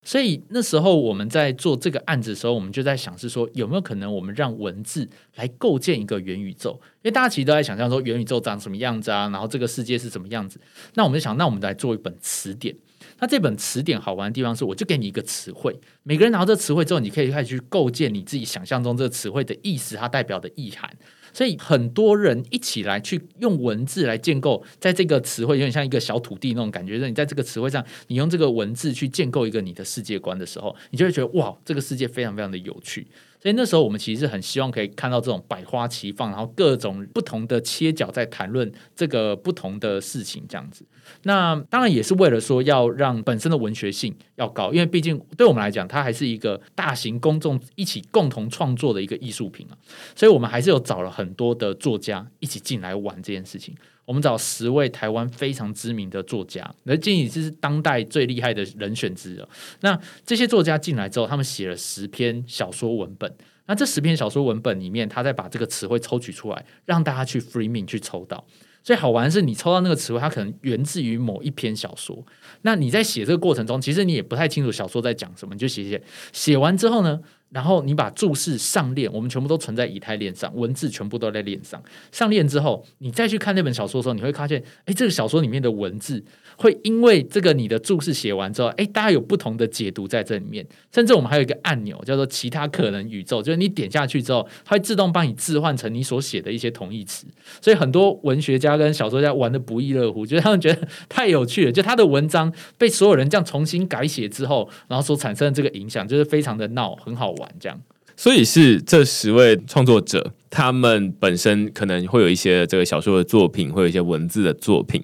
[0.06, 6.72] 所以那时候我们在做这个案子的时候，我们就在想是说，有没有可能我们让文字来构建一个元宇宙？
[6.72, 10.60] 因为大家其实都在想象说元宇宙长什么样子啊，然后这个世界是什么样子。
[10.96, 12.76] 那我们就想，那我们来做一本词典。
[13.24, 20.94] 那这本词典好玩的地方是，我就给你一个词汇，每个人拿到这词汇之后，你可以开始去构建你自己想象中这个词汇的意思，它代表的意涵。
[21.32, 33.08] 所以很多人一起来去用文字来建构，在这个词汇有点像一个小土地那种感觉，就是你在这个词汇上，你用这个文字去建构一个你的世界观的时候，你就会觉得哇，这个世界非常非常的有趣。
[33.44, 40.86] 所以那时候我们其实是很希望可以看到这种百花齐放，然后各种不同的切角在谈论这个不同的事情这样子。
[41.24, 49.76] 那当然也是为了说要让本身的文学性要高，因为毕竟对我们来讲，它还是一个大型公众一起共同创作的一个艺术品啊。
[50.16, 53.76] 所以我们还是有找了很多的作家一起进来玩这件事情。
[54.06, 59.42] 我们找十位台湾非常知名的作家，那建议是当代最厉害的人选之一。
[59.82, 63.34] 那这些作家进来之后，他们写了十篇小说文本。
[63.66, 68.46] 那这十篇小说文本里面，他再把这个词汇抽取出来，让大家去 free me 去抽到。
[68.84, 72.26] 所以好玩的是，你抽到那个词汇，它可能源自于某一篇小说。
[72.63, 76.04] 那你在写这个过程中，其实你也不太清楚小说在讲什么，你就写写。
[76.34, 77.22] 写完之后呢？
[77.54, 81.82] 然后你把注释上链，我们全部都存在以太链上，文字全部都在链上。
[82.12, 86.24] 上链之后，你再去看那本小说的时候，你会发现，哎，这个小说里面的文字
[86.58, 90.66] 会因为这个你的注释写完之后，哎，大家有不同的解读在这里面。
[90.92, 97.28] 甚至我们还有一个按钮叫做“其他可能宇宙”，就是你点下去之后，它会自动帮你置换成你所写的一些同义词。
[97.62, 101.72] 所以很多文学家跟小说家玩的不亦乐乎，就是他们觉得太有趣了。
[101.72, 107.43] 就他的文章被所有人这样重新改写之后，然后所产生的这个影响，就是非常的闹，很好玩。
[107.60, 107.80] 这样，
[108.16, 115.04] 所以是这十位创作者，他们本身可能会有一些这个小说的作品，会有一些文字的作品，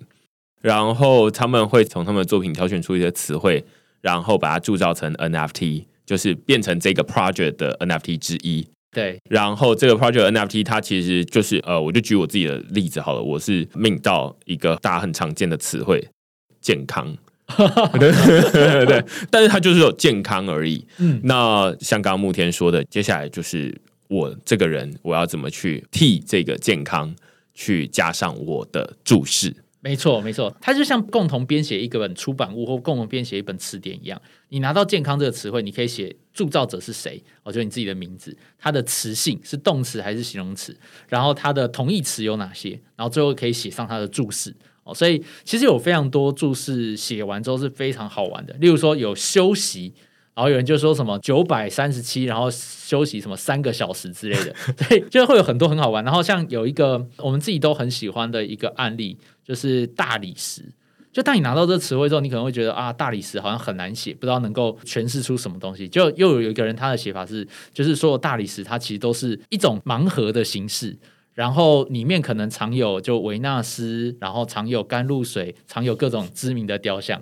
[0.62, 3.63] 然后他们会从他们的作品挑选出一些词汇，
[4.02, 8.67] 然后把它铸造成 NFT，就是变成这个 project 的 NFT 之一。
[8.91, 16.08] 对，然后这个 project NFT 它其实就是呃，我就举我自己的例子好了，我是命到一个大家很常见的词汇——
[16.60, 17.15] 健康。
[17.99, 18.12] 对
[18.51, 20.85] 对对，但是它就是有健康而已。
[20.97, 23.75] 嗯，那像刚刚慕天说的，接下来就是
[24.07, 27.15] 我这个人，我要怎么去替这个健康
[27.53, 29.55] 去加上我的注释？
[29.81, 34.21] 没错，没错，它就像共同编写一个本出版物或共同编写一本词典一样。
[34.49, 44.53] 你拿到“健康”这个词汇，你可以写铸造者是谁，哦，就你自己的名字，它的词性是动词还是形容词，然后它的同义词有哪些，然后最后可以写上它的注释。
[44.93, 49.93] 所以其实有非常多注释写完之后是非常好玩的，例如说有休息，
[50.36, 54.56] 然后有人就说什么九百三十七，然后休息什么三个小时之类的，
[54.88, 56.04] 对，就会有很多很好玩。
[56.04, 60.63] 然后像有一个我们自己都很喜欢的一个案例，就是大理石。
[61.12, 65.89] 就当你拿到这词汇之后，你可能会觉得啊，大理石好像很难写，不知道能够诠释出什么东西。
[65.89, 70.95] 就又有一个人他的写法是，就是说大理石它其实都是一种盲盒的形式。
[71.39, 77.17] 然后里面可能藏有就维纳斯，然后藏有甘露水，藏有各种知名的雕像，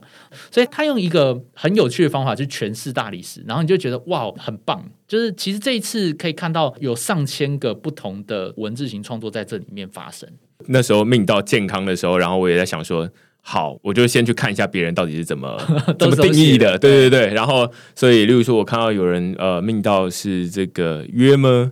[0.49, 4.83] 所以他用一个很有趣的方法去诠释大理石，然后你就觉得哇，很棒！
[5.07, 10.27] 就是其实这一次可以看到有上千个不同的文字型创作在这里面发生。
[10.65, 13.07] 那时候命到健康的时候，然后我也在想说，
[13.41, 15.55] 好，我就先去看一下别人到底是怎么
[15.99, 17.33] 怎么定义的，对对对。
[17.35, 21.71] 然后所以，例如说我看到有人呃命到是这个约吗？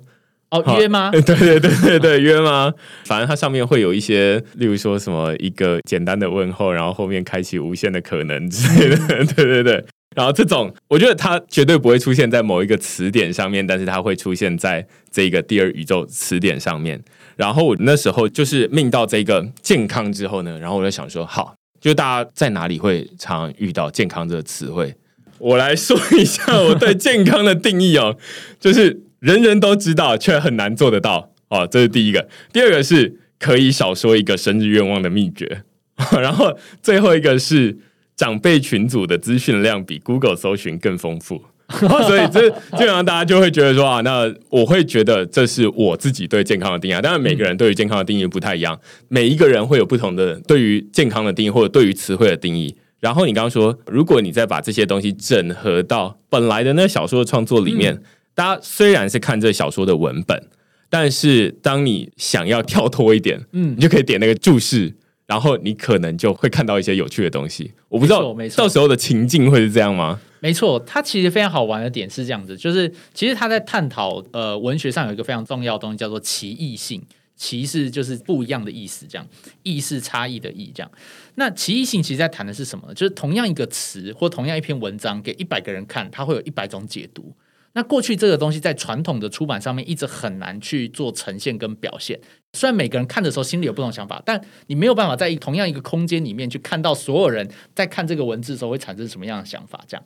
[0.60, 1.12] 哦，约吗？
[1.14, 2.74] 对对对对对，约吗？
[3.06, 8.98] 反正它上面会有一些，例如说什么一个简单的问候，然后后面开启无限的可能之类的。
[9.36, 17.04] 对对对，然后这种，我觉得它绝对不会出现在某一个词典上面，但是它会出现在这个第二宇宙词典上面。
[17.36, 24.96] 然后我那时候就是命到这个健康之后呢，然后我就想说，好，就大家在哪里会常遇到健康这个词汇？
[25.38, 28.16] 我来说一下我对健康的定义哦，
[28.58, 32.28] 就是人人都知道却很难做得到哦，这是第一个。
[32.54, 35.64] 第二个是可以少说一个生日愿望的秘诀，
[36.22, 37.78] 然后最后一个是。
[38.18, 47.02] 长辈群组的资讯量比 Google 搜寻更丰富，所以这基本上大家就会觉得说啊，那我会觉得这是我自己对健康的定义。
[47.02, 52.74] 当然，每个人对于健康的定义不太一样，每一个人会有不同的对于健康的定义或者对于词汇的定义。
[53.02, 58.02] 然后你刚刚说，如果你再把这些东西整合到本来的那小说的创作里面，
[58.36, 60.48] 大家虽然是看这小说的文本，
[60.90, 64.94] 但是当你想要跳脱一点，嗯，你就可以点那个注释。
[65.28, 70.22] 然后你可能就会看到一些有趣的东西，我不知道到时候的情境会是这样吗？
[70.40, 77.02] 没错，它其实非常好玩的点是这样子，就是其实他在探讨呃文学上有一个非常重要的东西叫做歧义性，
[77.36, 79.28] 歧是就是不一样的意思，这样
[79.64, 80.92] 意识差异的义，这样。
[81.34, 82.94] 那歧义性其实在谈的是什么呢？
[82.94, 87.34] 就是同样一个词或同样一篇文章给一百个人看，它会有一百种解读。
[87.76, 92.20] 那过去这个东西在传统的出版上面一直很难去做呈现跟表现。
[92.54, 100.04] 虽然每个人看的时候心里有不同想法，但你没有办法在同样一个空间里面去看到所有人在看这个文字的时候会产生什么样的想法，这样。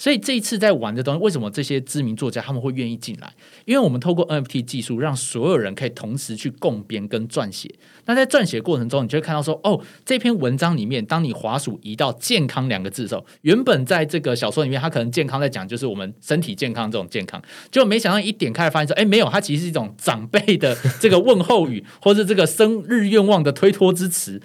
[0.00, 3.30] 所以这一次在玩的东西，为什么这些知名作家他们会愿意进来？
[3.66, 7.70] 因为我们透过 NFT 技术，让所有人可以同时去共编跟撰写。
[8.06, 24.40] 那在撰写过程中，你就会看到说，哦，这篇文章里面，当你滑鼠移到“健康”两个字的时候，原本在这个小说里面，它可能健康在讲就是我们身体健康这种健康，就没想到一点开发现说，哎，没有，它其实是一种长辈的这个问候语，或者这个生日愿望的推脱之词。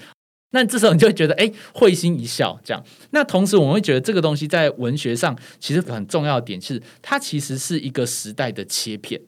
[0.56, 2.82] 那这时候你就会觉得，哎，会心一笑，这样。
[3.12, 9.20] 那同时，我们会觉得这个东西在文学上其实很重要的点是，它其实是一个时代的切片。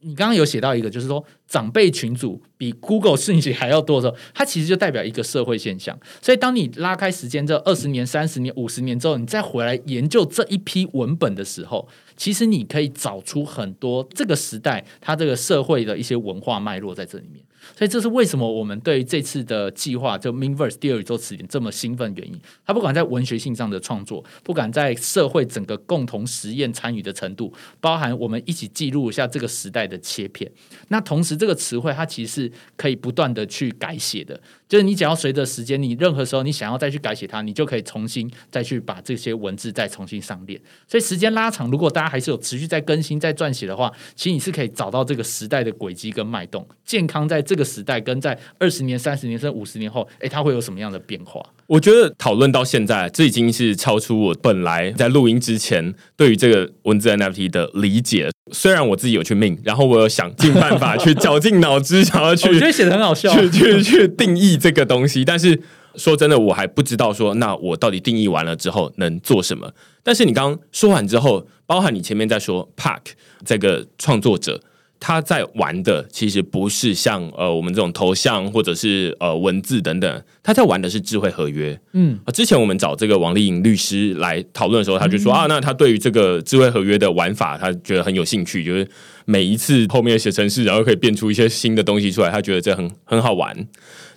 [0.00, 5.96] 你刚刚有写到一个，就是说长辈群组比 Google 信息还要多的时候，它其实就代表一个社会现象。
[6.20, 11.86] 所以，当你拉开时间这二十年、三十年、五十年之后，你再回来研究这一批文本的时候，
[12.22, 17.44] 其实你可以找出很多这个时代它这个社会的一些文化脉络在这里面。
[17.76, 22.34] 所以这是为什么我们对于这次的计划就 Minverse 第二宇宙词典这么兴奋原因。
[22.66, 30.50] 它不管在文学性上的创作，不管在社会整个共同实验参与的程度，包含我们一起记录一下这个时代的切片。
[30.88, 34.40] 那同时，这个词汇它其实是可以不断的去改写的。
[34.68, 40.60] 就是你只要随着时间，你任何时候你想要再去改写它，你就可以重新再去把这些文字再重新上链。
[40.88, 46.62] 所以时间拉长，如果大家还是有持续在更新、在撰写的话，其实你是可以找到这个时代的轨迹跟脉动。
[46.84, 51.42] 健康在这个时代跟在二十年、三十年甚至五十年后，哎，它会有什么样的变化？
[51.66, 58.28] 我觉得讨论到现在，这已经是超出我本来在录音之前对于这个文字 NFT 的理解。
[58.52, 65.24] 虽然我自己有去命，然后我有想尽办法去绞尽脑汁，想要去， 我觉得写的很好笑，去去去定义这个东西。
[65.24, 65.58] 但是
[65.96, 69.72] 说真的，我还不知道说，那我到底定义完了之后能做什么？
[70.02, 73.12] 但是你刚刚说完之后，包含你前面在说 Park
[73.44, 74.60] 这个创作者。
[75.04, 81.76] 他在玩的其实不是像呃我们这种头像或者是呃文字等等，他在玩的是智慧合约。
[81.92, 88.88] 嗯，啊，之前我们找这个王丽颖律师来讨论的时候，他就说啊，那他对于这个智慧合约的玩法，他觉得很有兴趣，就是
[89.24, 93.66] 每一次后面写程式，然后可以变出一些新的东西出来，他觉得这很很好玩。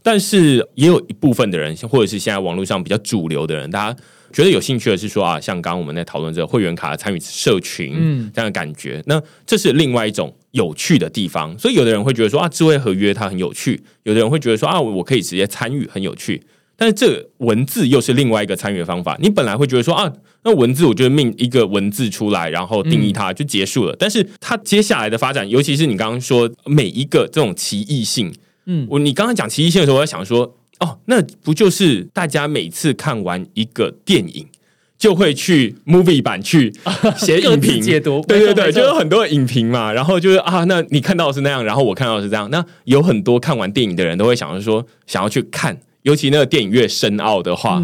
[0.06, 4.00] 但是也有一部分的人，或者是现在网络上比较主流的人，大家。
[4.34, 11.58] 觉得有兴趣的是说啊，像刚刚我们在讨论这个会员卡的参与社群，嗯，这样的感觉，那这是另外一种有趣的地方。
[11.58, 16.44] 所以有的人会觉得说啊，智慧合约它很有趣；有的人会觉得说啊，我可以直接参与，很有趣。
[16.76, 19.18] 但是这文字又是另外一个参与的方法。
[19.22, 20.12] 你本来会觉得说啊，
[20.44, 23.96] 那文字我觉得命一个文字出来，然后定义它就结束了。
[23.98, 28.34] 但是它接下来的发展，尤其是你刚刚说每一个这种奇异性，
[28.66, 30.58] 嗯，我你刚刚讲奇异线的时候，我在想说。
[30.80, 34.46] 哦，那不就是大家每次看完一个电影，
[34.98, 36.74] 就会去 movie 版去
[37.16, 38.22] 写影评 解读？
[38.28, 39.94] 对对对，就有很多影评嘛。
[39.94, 42.50] 然后就是啊，那你看到是那样，然后我看到是这样。
[42.52, 47.82] 那有很多看完电影的人都会想着说，想要去看，尤其那个电影越深奥的话，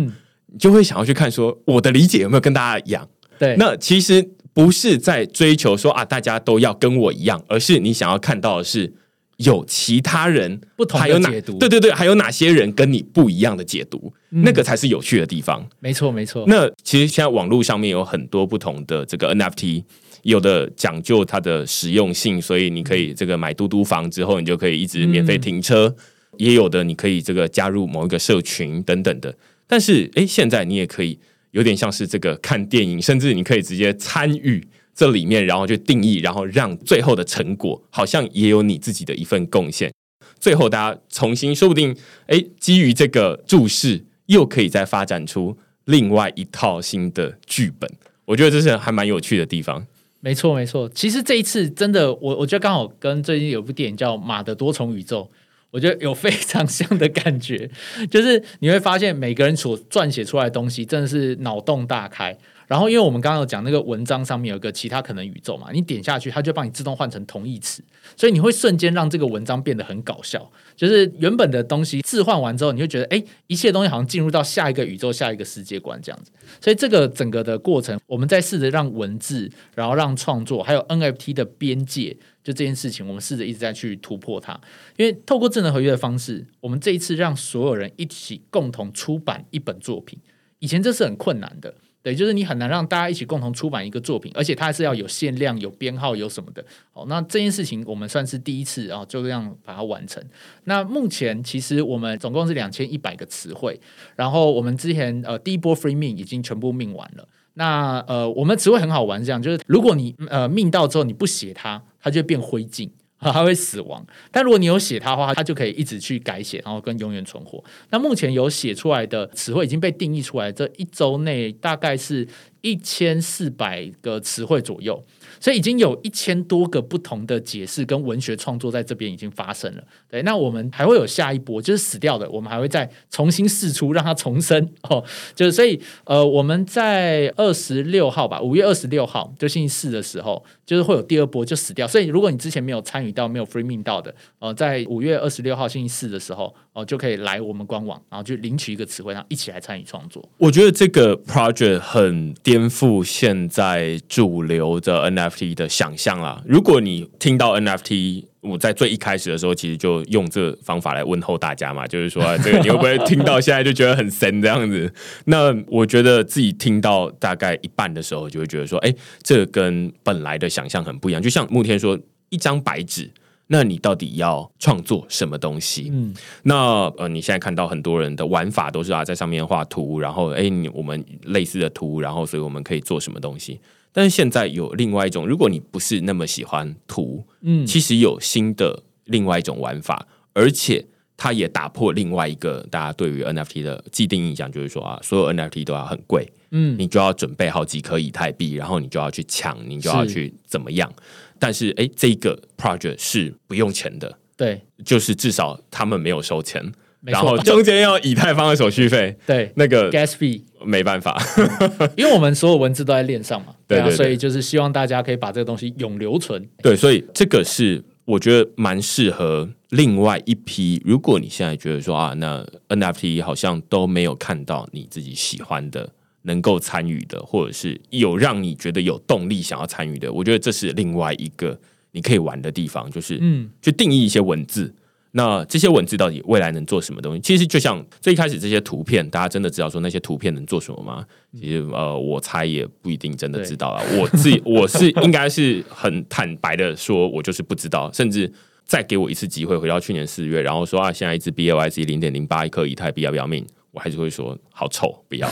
[0.48, 3.08] 你就会想要去看，说我的理解有没有跟大家一样？
[3.40, 8.96] 对，那其实不是在追求说啊，大家都要跟我一样，而是你想要看到的是。
[9.44, 14.12] 有其他人不同的解读，对对对，还有哪些人跟你不一样的解读？
[14.30, 15.68] 那个才是有趣的地方。
[15.80, 16.46] 没错，没错。
[16.48, 19.84] 那其实现在网络上面有很多不同的这个 NFT，
[20.24, 25.90] 有的讲究它的实用性，所以你可以这个买嘟嘟房之后，你就可以一直免费停车；
[26.38, 29.36] 也有的你可以这个加入某一个社群等等的。
[29.68, 31.20] 但是，哎，现在你也可以
[31.52, 39.92] 有点像是这个看电影，甚至你可以直接参与这里面，然后去定义，然后让最后的成果好像也有你自己的一份贡献。
[40.40, 41.96] 最后大家重新，说不定
[42.28, 47.90] 哎，基于这个注释，又可以再发展出另外一套新的剧本。
[48.26, 49.86] 我觉得这是还蛮有趣的地方。
[50.20, 50.90] 没错，没错。
[50.94, 55.30] 其实这一次真的，我我觉得刚好跟最近有部电影叫《马的多重宇宙》。
[55.72, 57.70] 我觉得有非常像的感觉，
[58.10, 62.38] 就是你会发现每个人所撰写出来的东西真的是脑洞大开。
[62.72, 67.84] 然后，因为我们刚刚有讲那个文章上面有个其他可能宇宙嘛，你点下去，它就帮你自动换成同义词，
[68.16, 70.50] 所以你会瞬间让这个文章变得很搞笑。
[70.74, 76.32] 就是原本的东西置换完之后，你会觉得，哎，一切东西好像进入到下一个宇宙、下一个世界观这样子。
[76.62, 82.16] 所以这个整个的过程，我们在试着让文字，然后让创作，还有 NFT 的边界。
[82.42, 84.58] 就这件事情，我们试着一直在去突破它，
[84.96, 90.18] 因为透过智能合约的方式，我们这一次让所有人一起共同出版一本作品，
[90.60, 96.64] 以前这是很困难的，对，就是你很难让大家一起共同出版一个作品，而且它还是要有限量、有编号、有什么的。
[96.92, 100.24] 好，那这件事情我们算是第一次啊，就这样把它完成。
[100.64, 103.80] 那目前其实我们总共是两千一百个词汇，
[104.16, 107.28] 然后我们之前呃第一波 free 命已经全部命完了。
[107.54, 111.82] 那呃，我们词汇很好玩，这样就是如果你呃命到之后你不写它。
[112.04, 112.90] 它就变灰烬，
[113.22, 114.06] 它会死亡。
[114.32, 117.64] 但如果你有写它的话，它就可以一直去改写，然后跟永远存活。
[117.92, 122.28] 那目前有写出来的词汇已经被定义出来，这一周内大概是
[122.62, 125.04] 一千四百个词汇左右。
[125.40, 129.84] 所以已经有一千多个不同的解释跟文学创作在这边已经发生了。
[130.10, 134.70] 对，那我们还会有下一波，就是死掉的，我们还会再重新试出，让它重生。
[134.90, 135.04] 哦，
[135.36, 141.88] 就是所以，呃，我们在二十六号吧，五月二十六号，就星期四的时候，就是会有第二波就死掉。
[141.88, 150.28] 所以，如果你之前没有参与到，没有 free 命到的，呃，在五月二十六号星期四的时候，哦，就可以来我们官网，然后去领取一个词汇，然后一起来参与创作。
[150.38, 155.52] 我觉得这个 project 很颠覆现在主流的 NFT。
[155.52, 164.94] 的想象啦，如果你听到 NFT，我在最一开始的时候，其实就用这方法来问候大家嘛，就是说这个你会不会听到现在就觉得很神这样子？
[165.26, 171.22] 那我觉得自己听到大概一半的时候，就会觉得说，哎，这跟本来的想象很不一样。
[171.22, 172.00] 就像慕天说，
[172.30, 173.12] 一张白纸。
[173.54, 175.90] 那你到底要创作什么东西？
[175.92, 183.60] 嗯，那呃，你现在看到很多人的玩法都是啊，在上面画图，然后哎，你我们类似的图，然后所以我们可以做什么东西？
[183.92, 190.86] 但是现在有另外一种，如果你不是那么喜欢图，嗯，其实有新的另外一种玩法，而且
[191.24, 200.92] 它也打破另外一个大家对于 NFT 的既定印象，就是说啊，所有 NFT 都要很贵，嗯，你就要准备好几颗以太币，然后你就要去抢，你就要去怎么样？
[201.38, 206.60] 但是，哎，这个 project 是不用钱的，对，就是至少他们没有收钱，
[207.04, 211.22] 然后中间要以太坊的手续费， 对，那个 gas fee 没办法，
[211.96, 225.90] 因为我们所有文字都在链上嘛， 对啊，所以就是希望大家可以把这个东西永留存，对，所以这个是我觉得蛮适合另外一批，如果你现在觉得说啊，那 NFT 好像都没有看到你自己喜欢的。
[226.24, 231.60] 能够参与的，或者是有让你觉得有动力想要参与的，我觉得这是另外一个
[231.94, 234.72] 你可以玩的地方，就是嗯，去定义一些文字。
[235.14, 237.20] 那这些文字到底未来能做什么东西？
[237.22, 241.04] 其实就像最开始这些图片，大家真的知道说那些图片能做什么吗？
[241.34, 243.84] 其实呃，我猜也不一定真的知道啊。
[243.98, 247.92] 我自己我是应该是很坦白的说，我就是不知道。
[247.92, 248.32] 甚至
[248.72, 253.46] 再给我一次机会，回到去年四月，然后说啊，现在一支 B L I C 零点零八一颗以太币要不要命？
[253.72, 255.30] 我还是会说好丑，不要。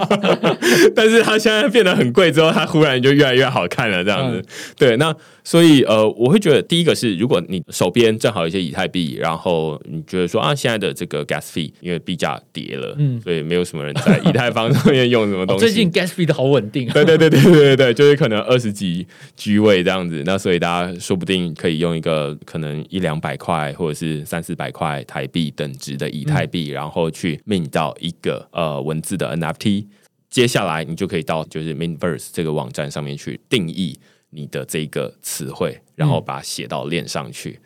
[0.94, 4.44] 但是它现在变得很贵之后，它忽然就越来越好看了，这样子。
[4.76, 5.16] 对，那。
[5.50, 15.64] 所以呃，我会觉得第一个是，如果你手边正好有一些以太币，然后你觉得说啊，现在的这个 gas fee 因为币价跌了，嗯，所以没有什么人在以太坊上面用什么东西。
[15.64, 19.04] 最近 gas fee 的好稳定，对对对对对对对，就是可能二十几
[19.36, 20.22] 居位这样子。
[20.24, 29.86] 那所以大家说不定可以用一个可能一两百块或者是三四百块台币等值的以太币，然后去 mint 到一个呃文字的 NFT。
[30.30, 33.98] 接下来你就可以到就是 Mintverse 这个网站上面去定义。
[34.30, 37.60] 你的这个词汇，然后把它写到链上去。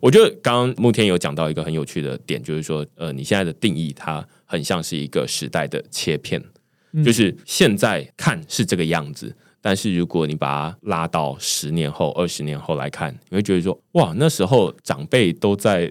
[0.00, 6.42] 我觉得刚刚慕天有讲到一个很有趣的点，就是说，呃，你现在的定义它很像是一个时代的切片，
[7.04, 15.90] 就是现在看是这个样子，但是如果你把它拉到十年后、二十年后来看，你会觉得说，哇，那时候长辈都在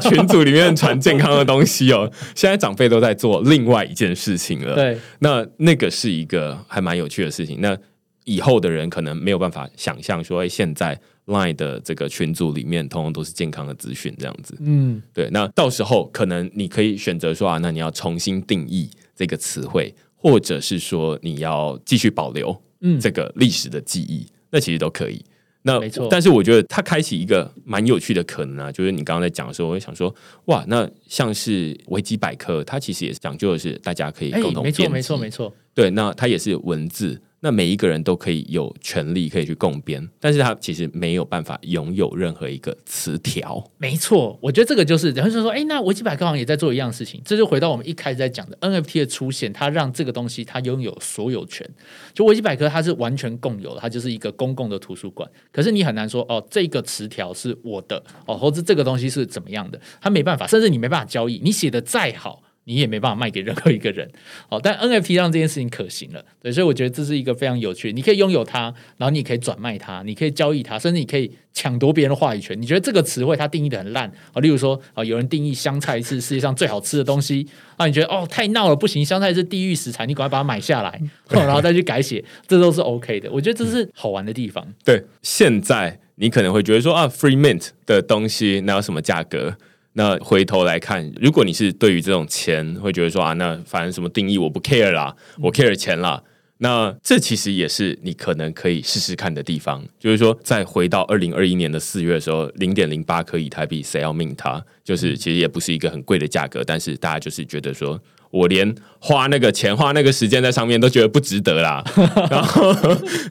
[0.00, 4.74] 群组里面传健康的东西哦，现在长辈都在做另外一件事情了。
[4.74, 7.60] 对，那那个是一个还蛮有趣的事情。
[7.60, 7.76] 那
[8.24, 14.56] 以后的人可能没有办法想象说，哎，现在 Line 的这个群组里面，通通都是健康的资讯，这样子。
[14.60, 15.28] 嗯，对。
[15.30, 25.24] 那到时候可能你可以选择说啊，那你要重新定义这个词汇，或者是说你要继续保留嗯这个历史的记忆，那其实都可以。
[25.64, 30.12] 那没错但是我觉得它开启一个蛮有趣的可能啊，就是你刚刚在讲的时候，我会想说，
[30.46, 43.62] 哇，那像是维基百科，它其实也是讲究的是大家可以哎共，同没错，编辑没错，没错，对，那它也是文字，那每一个人都可以有权利可以去共编，但是他其实没有办法拥有任何一个词条。
[43.78, 44.38] 没错。
[44.40, 47.20] 我觉得这个就是，然后就说，哎，那维基百科好像也在做一样事情。
[47.24, 51.68] 这就回到我们一开始在讲的 NFT 的出现，它让这个东西它拥有所有权。
[52.14, 55.28] 就维基百科它是完全共有的，它就是一个公共的图书馆。
[55.50, 61.40] 可是你很难说，哦，这个词条是我的，哦，或者这个东西是怎么样的，它没办法，甚至你没办法交易。
[61.42, 62.44] 你写的再好。
[62.64, 64.08] 你也没办法卖给任何一个人，
[64.48, 72.60] 好，但 NFT 让这件事情可行了，对，所以我觉得这是一个非常有趣，你可以拥有它，然后你也可以转卖它，你可以交易它，甚至你可以抢夺别人的话语权。
[72.60, 77.46] 你觉得这个词汇它定义的很烂啊、例如说啊、有人定义香菜是 世界上最好吃的东西
[77.76, 81.00] 啊，你觉得哦太闹了，不行，香菜是地狱食材，你赶快把它买下来，
[81.30, 83.30] 哦、然后再去改写，这都是 OK 的。
[83.32, 84.64] 我觉得这是好玩的地方。
[84.84, 89.56] 对，现在你可能会觉得说啊，free mint 的东西那有什么价格？
[89.94, 96.22] 那回头来看，如果你是对于这种钱会觉得说啊，那反正什么定义我不 care 啦，我 care 钱啦。
[96.58, 104.64] 那这其实也是你可能可以试试看的地方，就是说，再回到二零二一年的四月的时候，零点零八颗以太币，谁要命它？
[104.84, 111.82] 就是其实也不是一个很贵的价格，但是大家就是觉得说，我连花那个钱、花那个时间在上面都觉得不值得啦。
[112.30, 112.72] 然后，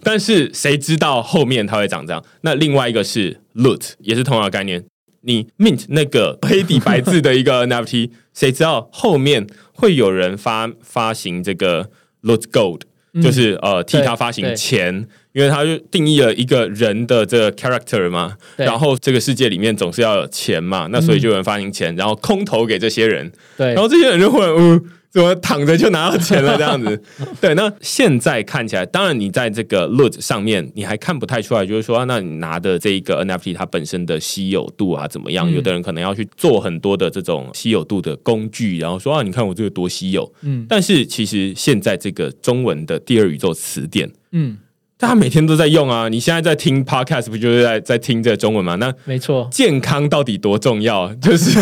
[0.04, 2.22] 但是谁知道后面它会长这样？
[2.42, 4.84] 那另外一个是 loot，也是同样的概念。
[5.22, 11.90] 你 mint 那个黑底白字的一个 NFT，谁知道后面会有人发发行这个
[12.24, 12.82] loot gold，、
[13.22, 23.74] 就是呃替他发行钱，因为他就定义了一个人的这个 character 嘛，然后这个世界里面总是要有钱嘛，那所以就有人发行钱，然后空投给这些人，对。
[23.74, 24.84] 然后这些人就会嗯。
[25.12, 27.02] 怎么躺着就拿到钱了这样子？
[27.42, 35.52] 对，那现在看起来，当然你在这个 loot 上面你还看不太出来，就是说、啊那你拿的这一个 NFT 它本身的稀有度啊怎么样？
[35.52, 40.32] 嗯有的人可能要去做很多的这种稀有度的工具，然后说啊，你看我这个多稀有。
[40.44, 44.58] 嗯但是其实现在这个中文的第二宇宙词典，嗯，
[45.02, 46.08] 大家每天都在用啊。
[46.08, 48.76] 你现在在听 podcast 不就是在在听这中文吗？
[48.76, 51.12] 那没错，健康到底多重要？
[51.20, 51.60] 就是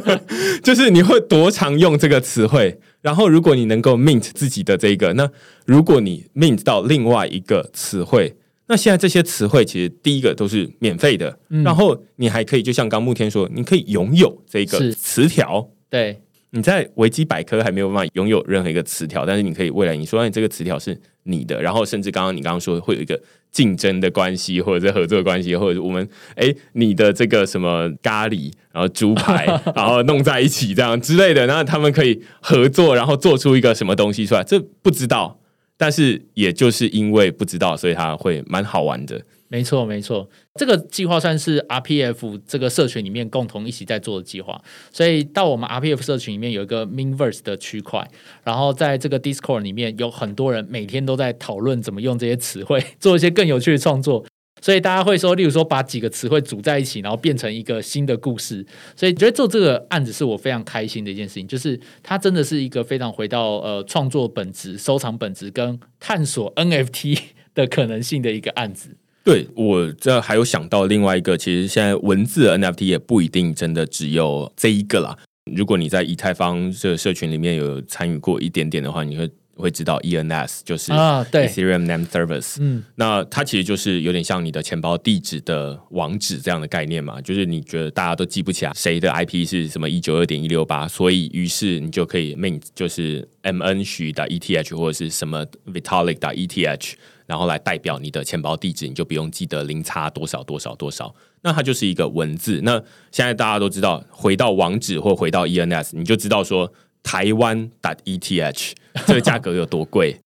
[0.64, 5.28] 就是你会多常用这个词汇，然后如果你能够 mint 自己的这个，那
[5.66, 8.34] 如果你 mint 到另外一个词汇。
[8.66, 20.96] 那现在这些词汇其实第一个都是免费的，嗯然后你还可以就像刚木天说，你可以拥有这个词条，对，你在维基百科还没有办法拥有任何一个词条，但是你可以未来你说哎你这个词条是
[21.30, 23.20] 你的，然后甚至刚刚你刚刚说会有一个
[23.50, 35.38] 竞争的关系，或者是合作关系，或者我们哎你的这个什么咖喱，然后猪排， 然后弄在一起这样之类的，然后他们可以合作，然后做出一个什么东西出来，这不知道。
[35.76, 39.22] 但是也就是因为不知道，所以它会蛮好玩的。
[39.52, 44.62] 没错，没错，这个计划算是 RPF 这个社群里面共同一起在做的计划。
[44.92, 48.08] 所以到我们 RPF 社群里面有一个 Minverse 的区块，
[48.44, 54.24] 然后在这个 Discord 里面有很多人每天都在讨论怎么用这些词汇，做一些更有趣的创作。
[54.62, 58.64] 所以大家会说，例如说把几个词汇组在一起，然后变成一个新的故事。
[58.94, 67.18] 所以觉得做这个案子是我非常开心的一件事情，就是它真的是一个非常回到呃创作本质、收藏本质跟探索 NFT
[67.52, 68.96] 的可能性的一个案子。
[69.30, 75.16] 对我这还有想到另外一个，其实现在文字 NFT 也不一定真的只有这一个啦。
[75.54, 81.46] 如果你在以太坊这个社群里面有参与过一点点的话，你会会知道 ENS 就是啊对。
[81.48, 96.92] Ethereum Name Service，嗯，那它其实就是有点像你的钱包地址的网址这样的概念嘛，就是你觉得大家都记不起来谁的 IP 是什么一九二点一六八，所以于是你就可以 mint 就是 mn 许的 ETH 或者是什么 Vitalik 的 ETH，
[97.30, 102.60] 然后来代表你的钱包地址，你就不用记得零差多少多少多少，那它就是一个文字。
[102.64, 102.72] 那
[103.12, 106.72] 现在大家都知道，回到网址或回到 ENS，你就知道说
[107.04, 108.72] 台湾 ETH
[109.06, 110.16] 这个价格有多贵。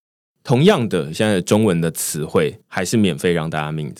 [0.42, 3.98] 同样的，现在中文的词汇还是免费让大家 mint，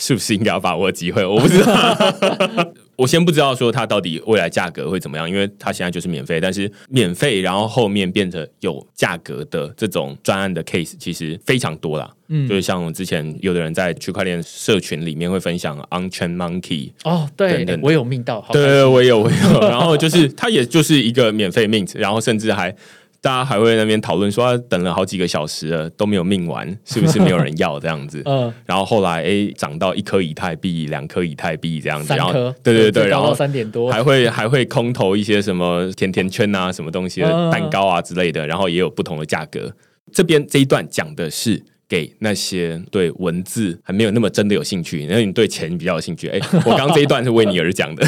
[0.00, 1.26] 是不是应该要把握机会？
[1.26, 2.61] 我不知道，
[3.02, 12.08] 我先不知道说它到底未来价格会怎么样，因为它现在就是免费，但是免费然后后面变成有价格的这种专案的 case 其实非常多啦。
[12.28, 22.74] 嗯就是像我之前有的人在区块链社群里面会分享 Unchain Monkey，哦，对我有命到，好对对，我有我有，然后就是它也就是一个免费 mint，然后甚至还
[23.22, 28.20] 大家还会在那边讨论说，啊等了好几个小时了都没有命完，是不是没有人要这样子？
[28.26, 39.72] 嗯，然后后来哎涨到一颗以太币、两颗以太币这样子，然后三颗，对对对，然后三点多，还会还会空投一些什么甜甜圈啊、什么东西的嗯蛋糕啊之类的，然后也有不同的价格。
[40.12, 41.62] 这边这一段讲的是。
[41.88, 46.26] 给那些对文字还没有那么真的有兴趣，然后你对钱比较有兴趣。
[46.26, 48.06] 哎， 我刚刚这一段是为你而讲的，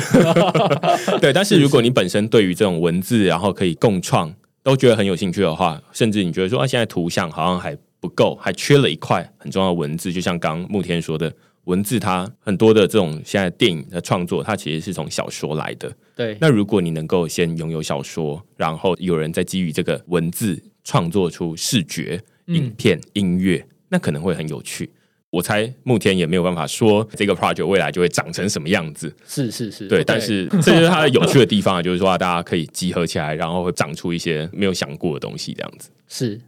[1.20, 1.34] 对。
[1.34, 4.34] 但是如果你本身对于这种文字，然后可以共创，
[4.64, 11.32] 都觉得很有兴趣的话，甚至你觉得说啊，现在图像好像还不够，还缺了一块很重要的文字，就像刚刚慕天说的，
[11.64, 15.94] 文字它很多的这种现在电影的创作，它其实是从小说来的。
[16.16, 24.90] 对，那如果你能够先拥有小说，然后有人在基于这个文字创作出视觉、影片、音乐，那可能会很有趣。
[25.34, 35.90] 我猜慕天也没有办法说这个 project 未来就会长成什么样子，是是是，对，但是这就是它的有趣的地方，就是说啊大家可以集合起来，然后会长出一些没有想过的东西，这样子。
[36.08, 36.40] 是。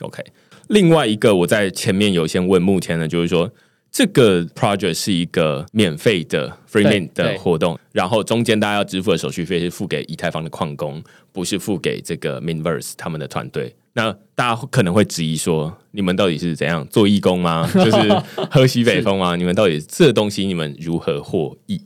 [0.00, 0.24] OK，
[0.68, 3.52] 另外一个我在前面有先问慕天呢，就是说
[3.92, 13.74] 这个 project 是一个免费的 free 对 mint 的活动，然后中间大家要支付的手续费是付给以太坊的矿工，不是付给这个 Minverse 他们的团队。
[13.94, 17.68] 那大家可能会质疑说，你们到底是怎样做义工吗？
[17.74, 19.36] 就是喝西北风吗？
[19.36, 21.80] 你们到底这东西你们如何获益？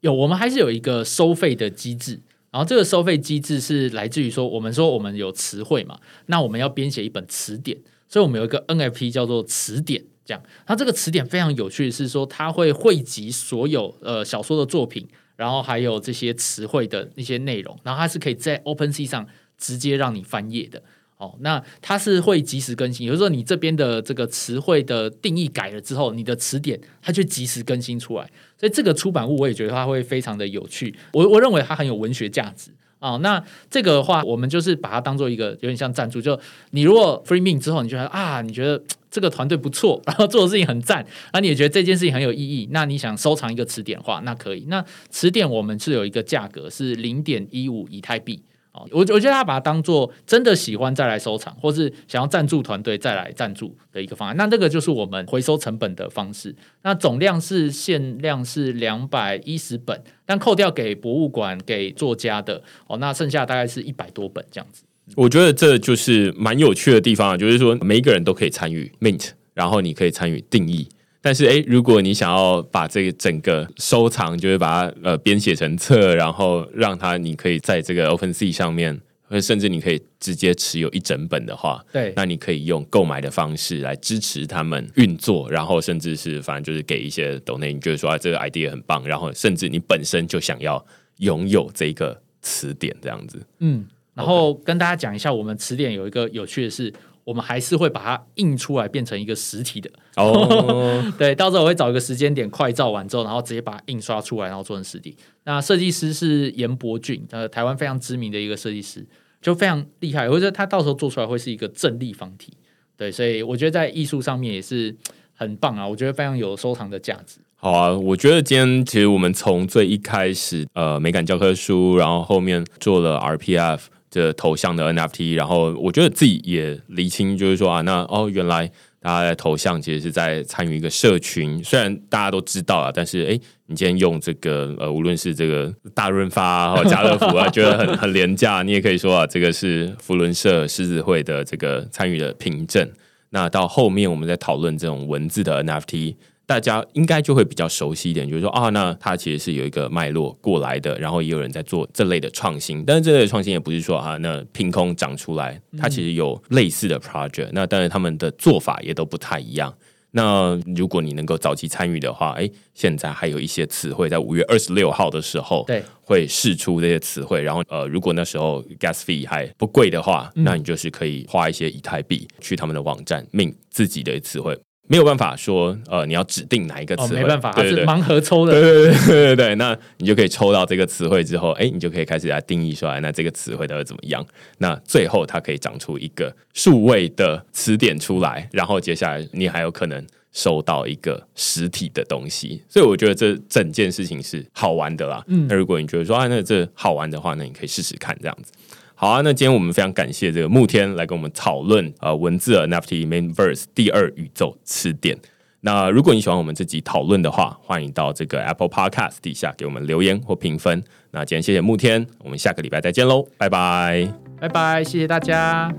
[0.00, 2.20] 有，我们还是有一个收费的机制。
[2.52, 7.76] 然后这个收费机制是来自于说，我们说我们有词汇嘛，那我们要编写一本词典，
[8.08, 10.04] 所以我们有一个 NFP 叫做词典。
[10.24, 19.26] 这样，它这个词典非常有趣，是说它会汇集所有呃小说的作品，然后还有这些词汇的一些内容，然后它是可以在 OpenSea 上
[19.58, 20.82] 直接让你翻页的。
[21.18, 33.20] 哦，那它是会及时更新，也就是说你这边的这个词汇的定义改了之后，你的词典它就及时更新出来，所以这个出版物我也觉得它会非常的有趣，我我认为它很有文学价值啊、哦。
[33.22, 36.38] 那这个的话，我们就是把它当做一个有点像赞助，就
[36.72, 44.66] 你如果 free me 之后，你觉得啊，你觉得这个团队不错，然后做的事情很赞，那你也觉得这件事情很有意义，那你想收藏一个词典的话，那可以。
[44.68, 48.42] 那词典我们是有一个价格是零点一五以太币。
[48.90, 54.36] 我我觉得他把它当做真的喜欢再来收藏，或是想要赞助团队再来赞助的一个方案。
[54.36, 56.54] 那这个就是我们回收成本的方式。
[56.82, 64.82] 那总量是限量是两百一十本，但扣掉给博物馆、给作家的哦，那剩下大概是一百多本这样子。
[65.14, 70.88] 我觉得这就是蛮有趣的地方啊，就是说每一个人都可以参与 mint，然后你可以参与定义。
[71.26, 93.44] 但是，诶，如果你想要把这个整个收藏，就是把它呃编写成册，然后让它你可以在这个 OpenSea 上面，或甚至你可以直接持有一整本的话，对那你可以用购买的方式来支持他们运作，然后甚至是反正就是给一些 donate，你觉得说啊这个 idea 很棒，然后甚至你本身就想要拥有这个词典这样子。
[93.58, 96.94] 嗯，然后跟大家讲一下，我们词典有一个有趣的是，
[97.26, 99.90] 我们还是会把它印出来变成一个实体的。
[100.14, 105.16] 哦， 对，到时候我会找一个时间点快照完之后，然后直接把它印刷出来，然后做成实体。
[105.42, 109.04] 那设计师是严伯俊，呃，台湾非常知名的一个设计师，
[109.42, 110.28] 就非常厉害。
[110.28, 112.52] 我觉得他到时候做出来会是一个正立方体。
[112.96, 114.94] 对，所以我觉得在艺术上面也是
[115.34, 117.40] 很棒啊，我觉得非常有收藏的价值。
[117.56, 123.80] 好啊，我觉得今天其实我们从最一开始，呃，美感教科书，然后后面做了 RPF
[124.20, 142.88] 的头像的 NFT，然后我觉得自己也厘清，就是说啊，那哦，原来大家的头像其实是在参与一个社群，虽然大家都知道啊，但是诶，你今天用这个呃，无论是这个大润发啊，或家乐福啊，觉得很很廉价，你也可以说啊，这个是福伦社狮子会的这个参与的凭证。
[143.30, 146.14] 那到后面我们在讨论这种文字的 NFT。
[146.46, 159.74] 大家应该就会比较熟悉一点，就是说啊，那它其实是有一个脉络过来的，然后也有人在做这类的创新，但是这类的创新也不是说啊，那凭空长出来，它其实有类似的 project，那当然他们的做法也都不太一样。
[160.12, 174.56] 那如果你能够早期参与的话，哎，现在还有一些词汇在五月二十六号的时候，对，会试出这些词汇，然后呃，如果那时候 gas fee 还不贵的话，那你就是可以花一些以太币去他们的网站命自己的词汇。
[174.88, 177.84] 没有办法说，呃，你要指定哪一个哦，词汇，没办法，它对对对。
[177.84, 178.52] 是盲盒抽的。
[178.52, 184.24] 对对对对对对，那你就可以抽到这个词汇之后，哎，你就可以开始来定义出来，那这个词汇到底怎么样？
[184.58, 192.62] 那最后它可以长出一个数位的词典出来，然后接下来你还有可能收到一个实体的东西。
[192.68, 195.24] 所以我觉得这整件事情是好玩的啦。
[195.26, 198.52] 嗯，那如果你觉得说啊，那这好玩的话，那你可以试试看这样子。
[198.98, 205.16] 好啊，那今天我们非常感谢这个慕天来跟我们讨论呃文字 NFT Mainverse 第二宇宙词典。
[205.60, 210.82] 那如果你喜欢我们这集讨论的话，欢迎到这个 Apple Podcast 底下给我们留言或评分。
[211.10, 214.10] 那今天谢谢慕天，我们下个礼拜再见喽，拜拜。
[214.40, 215.70] 拜拜，谢谢大家。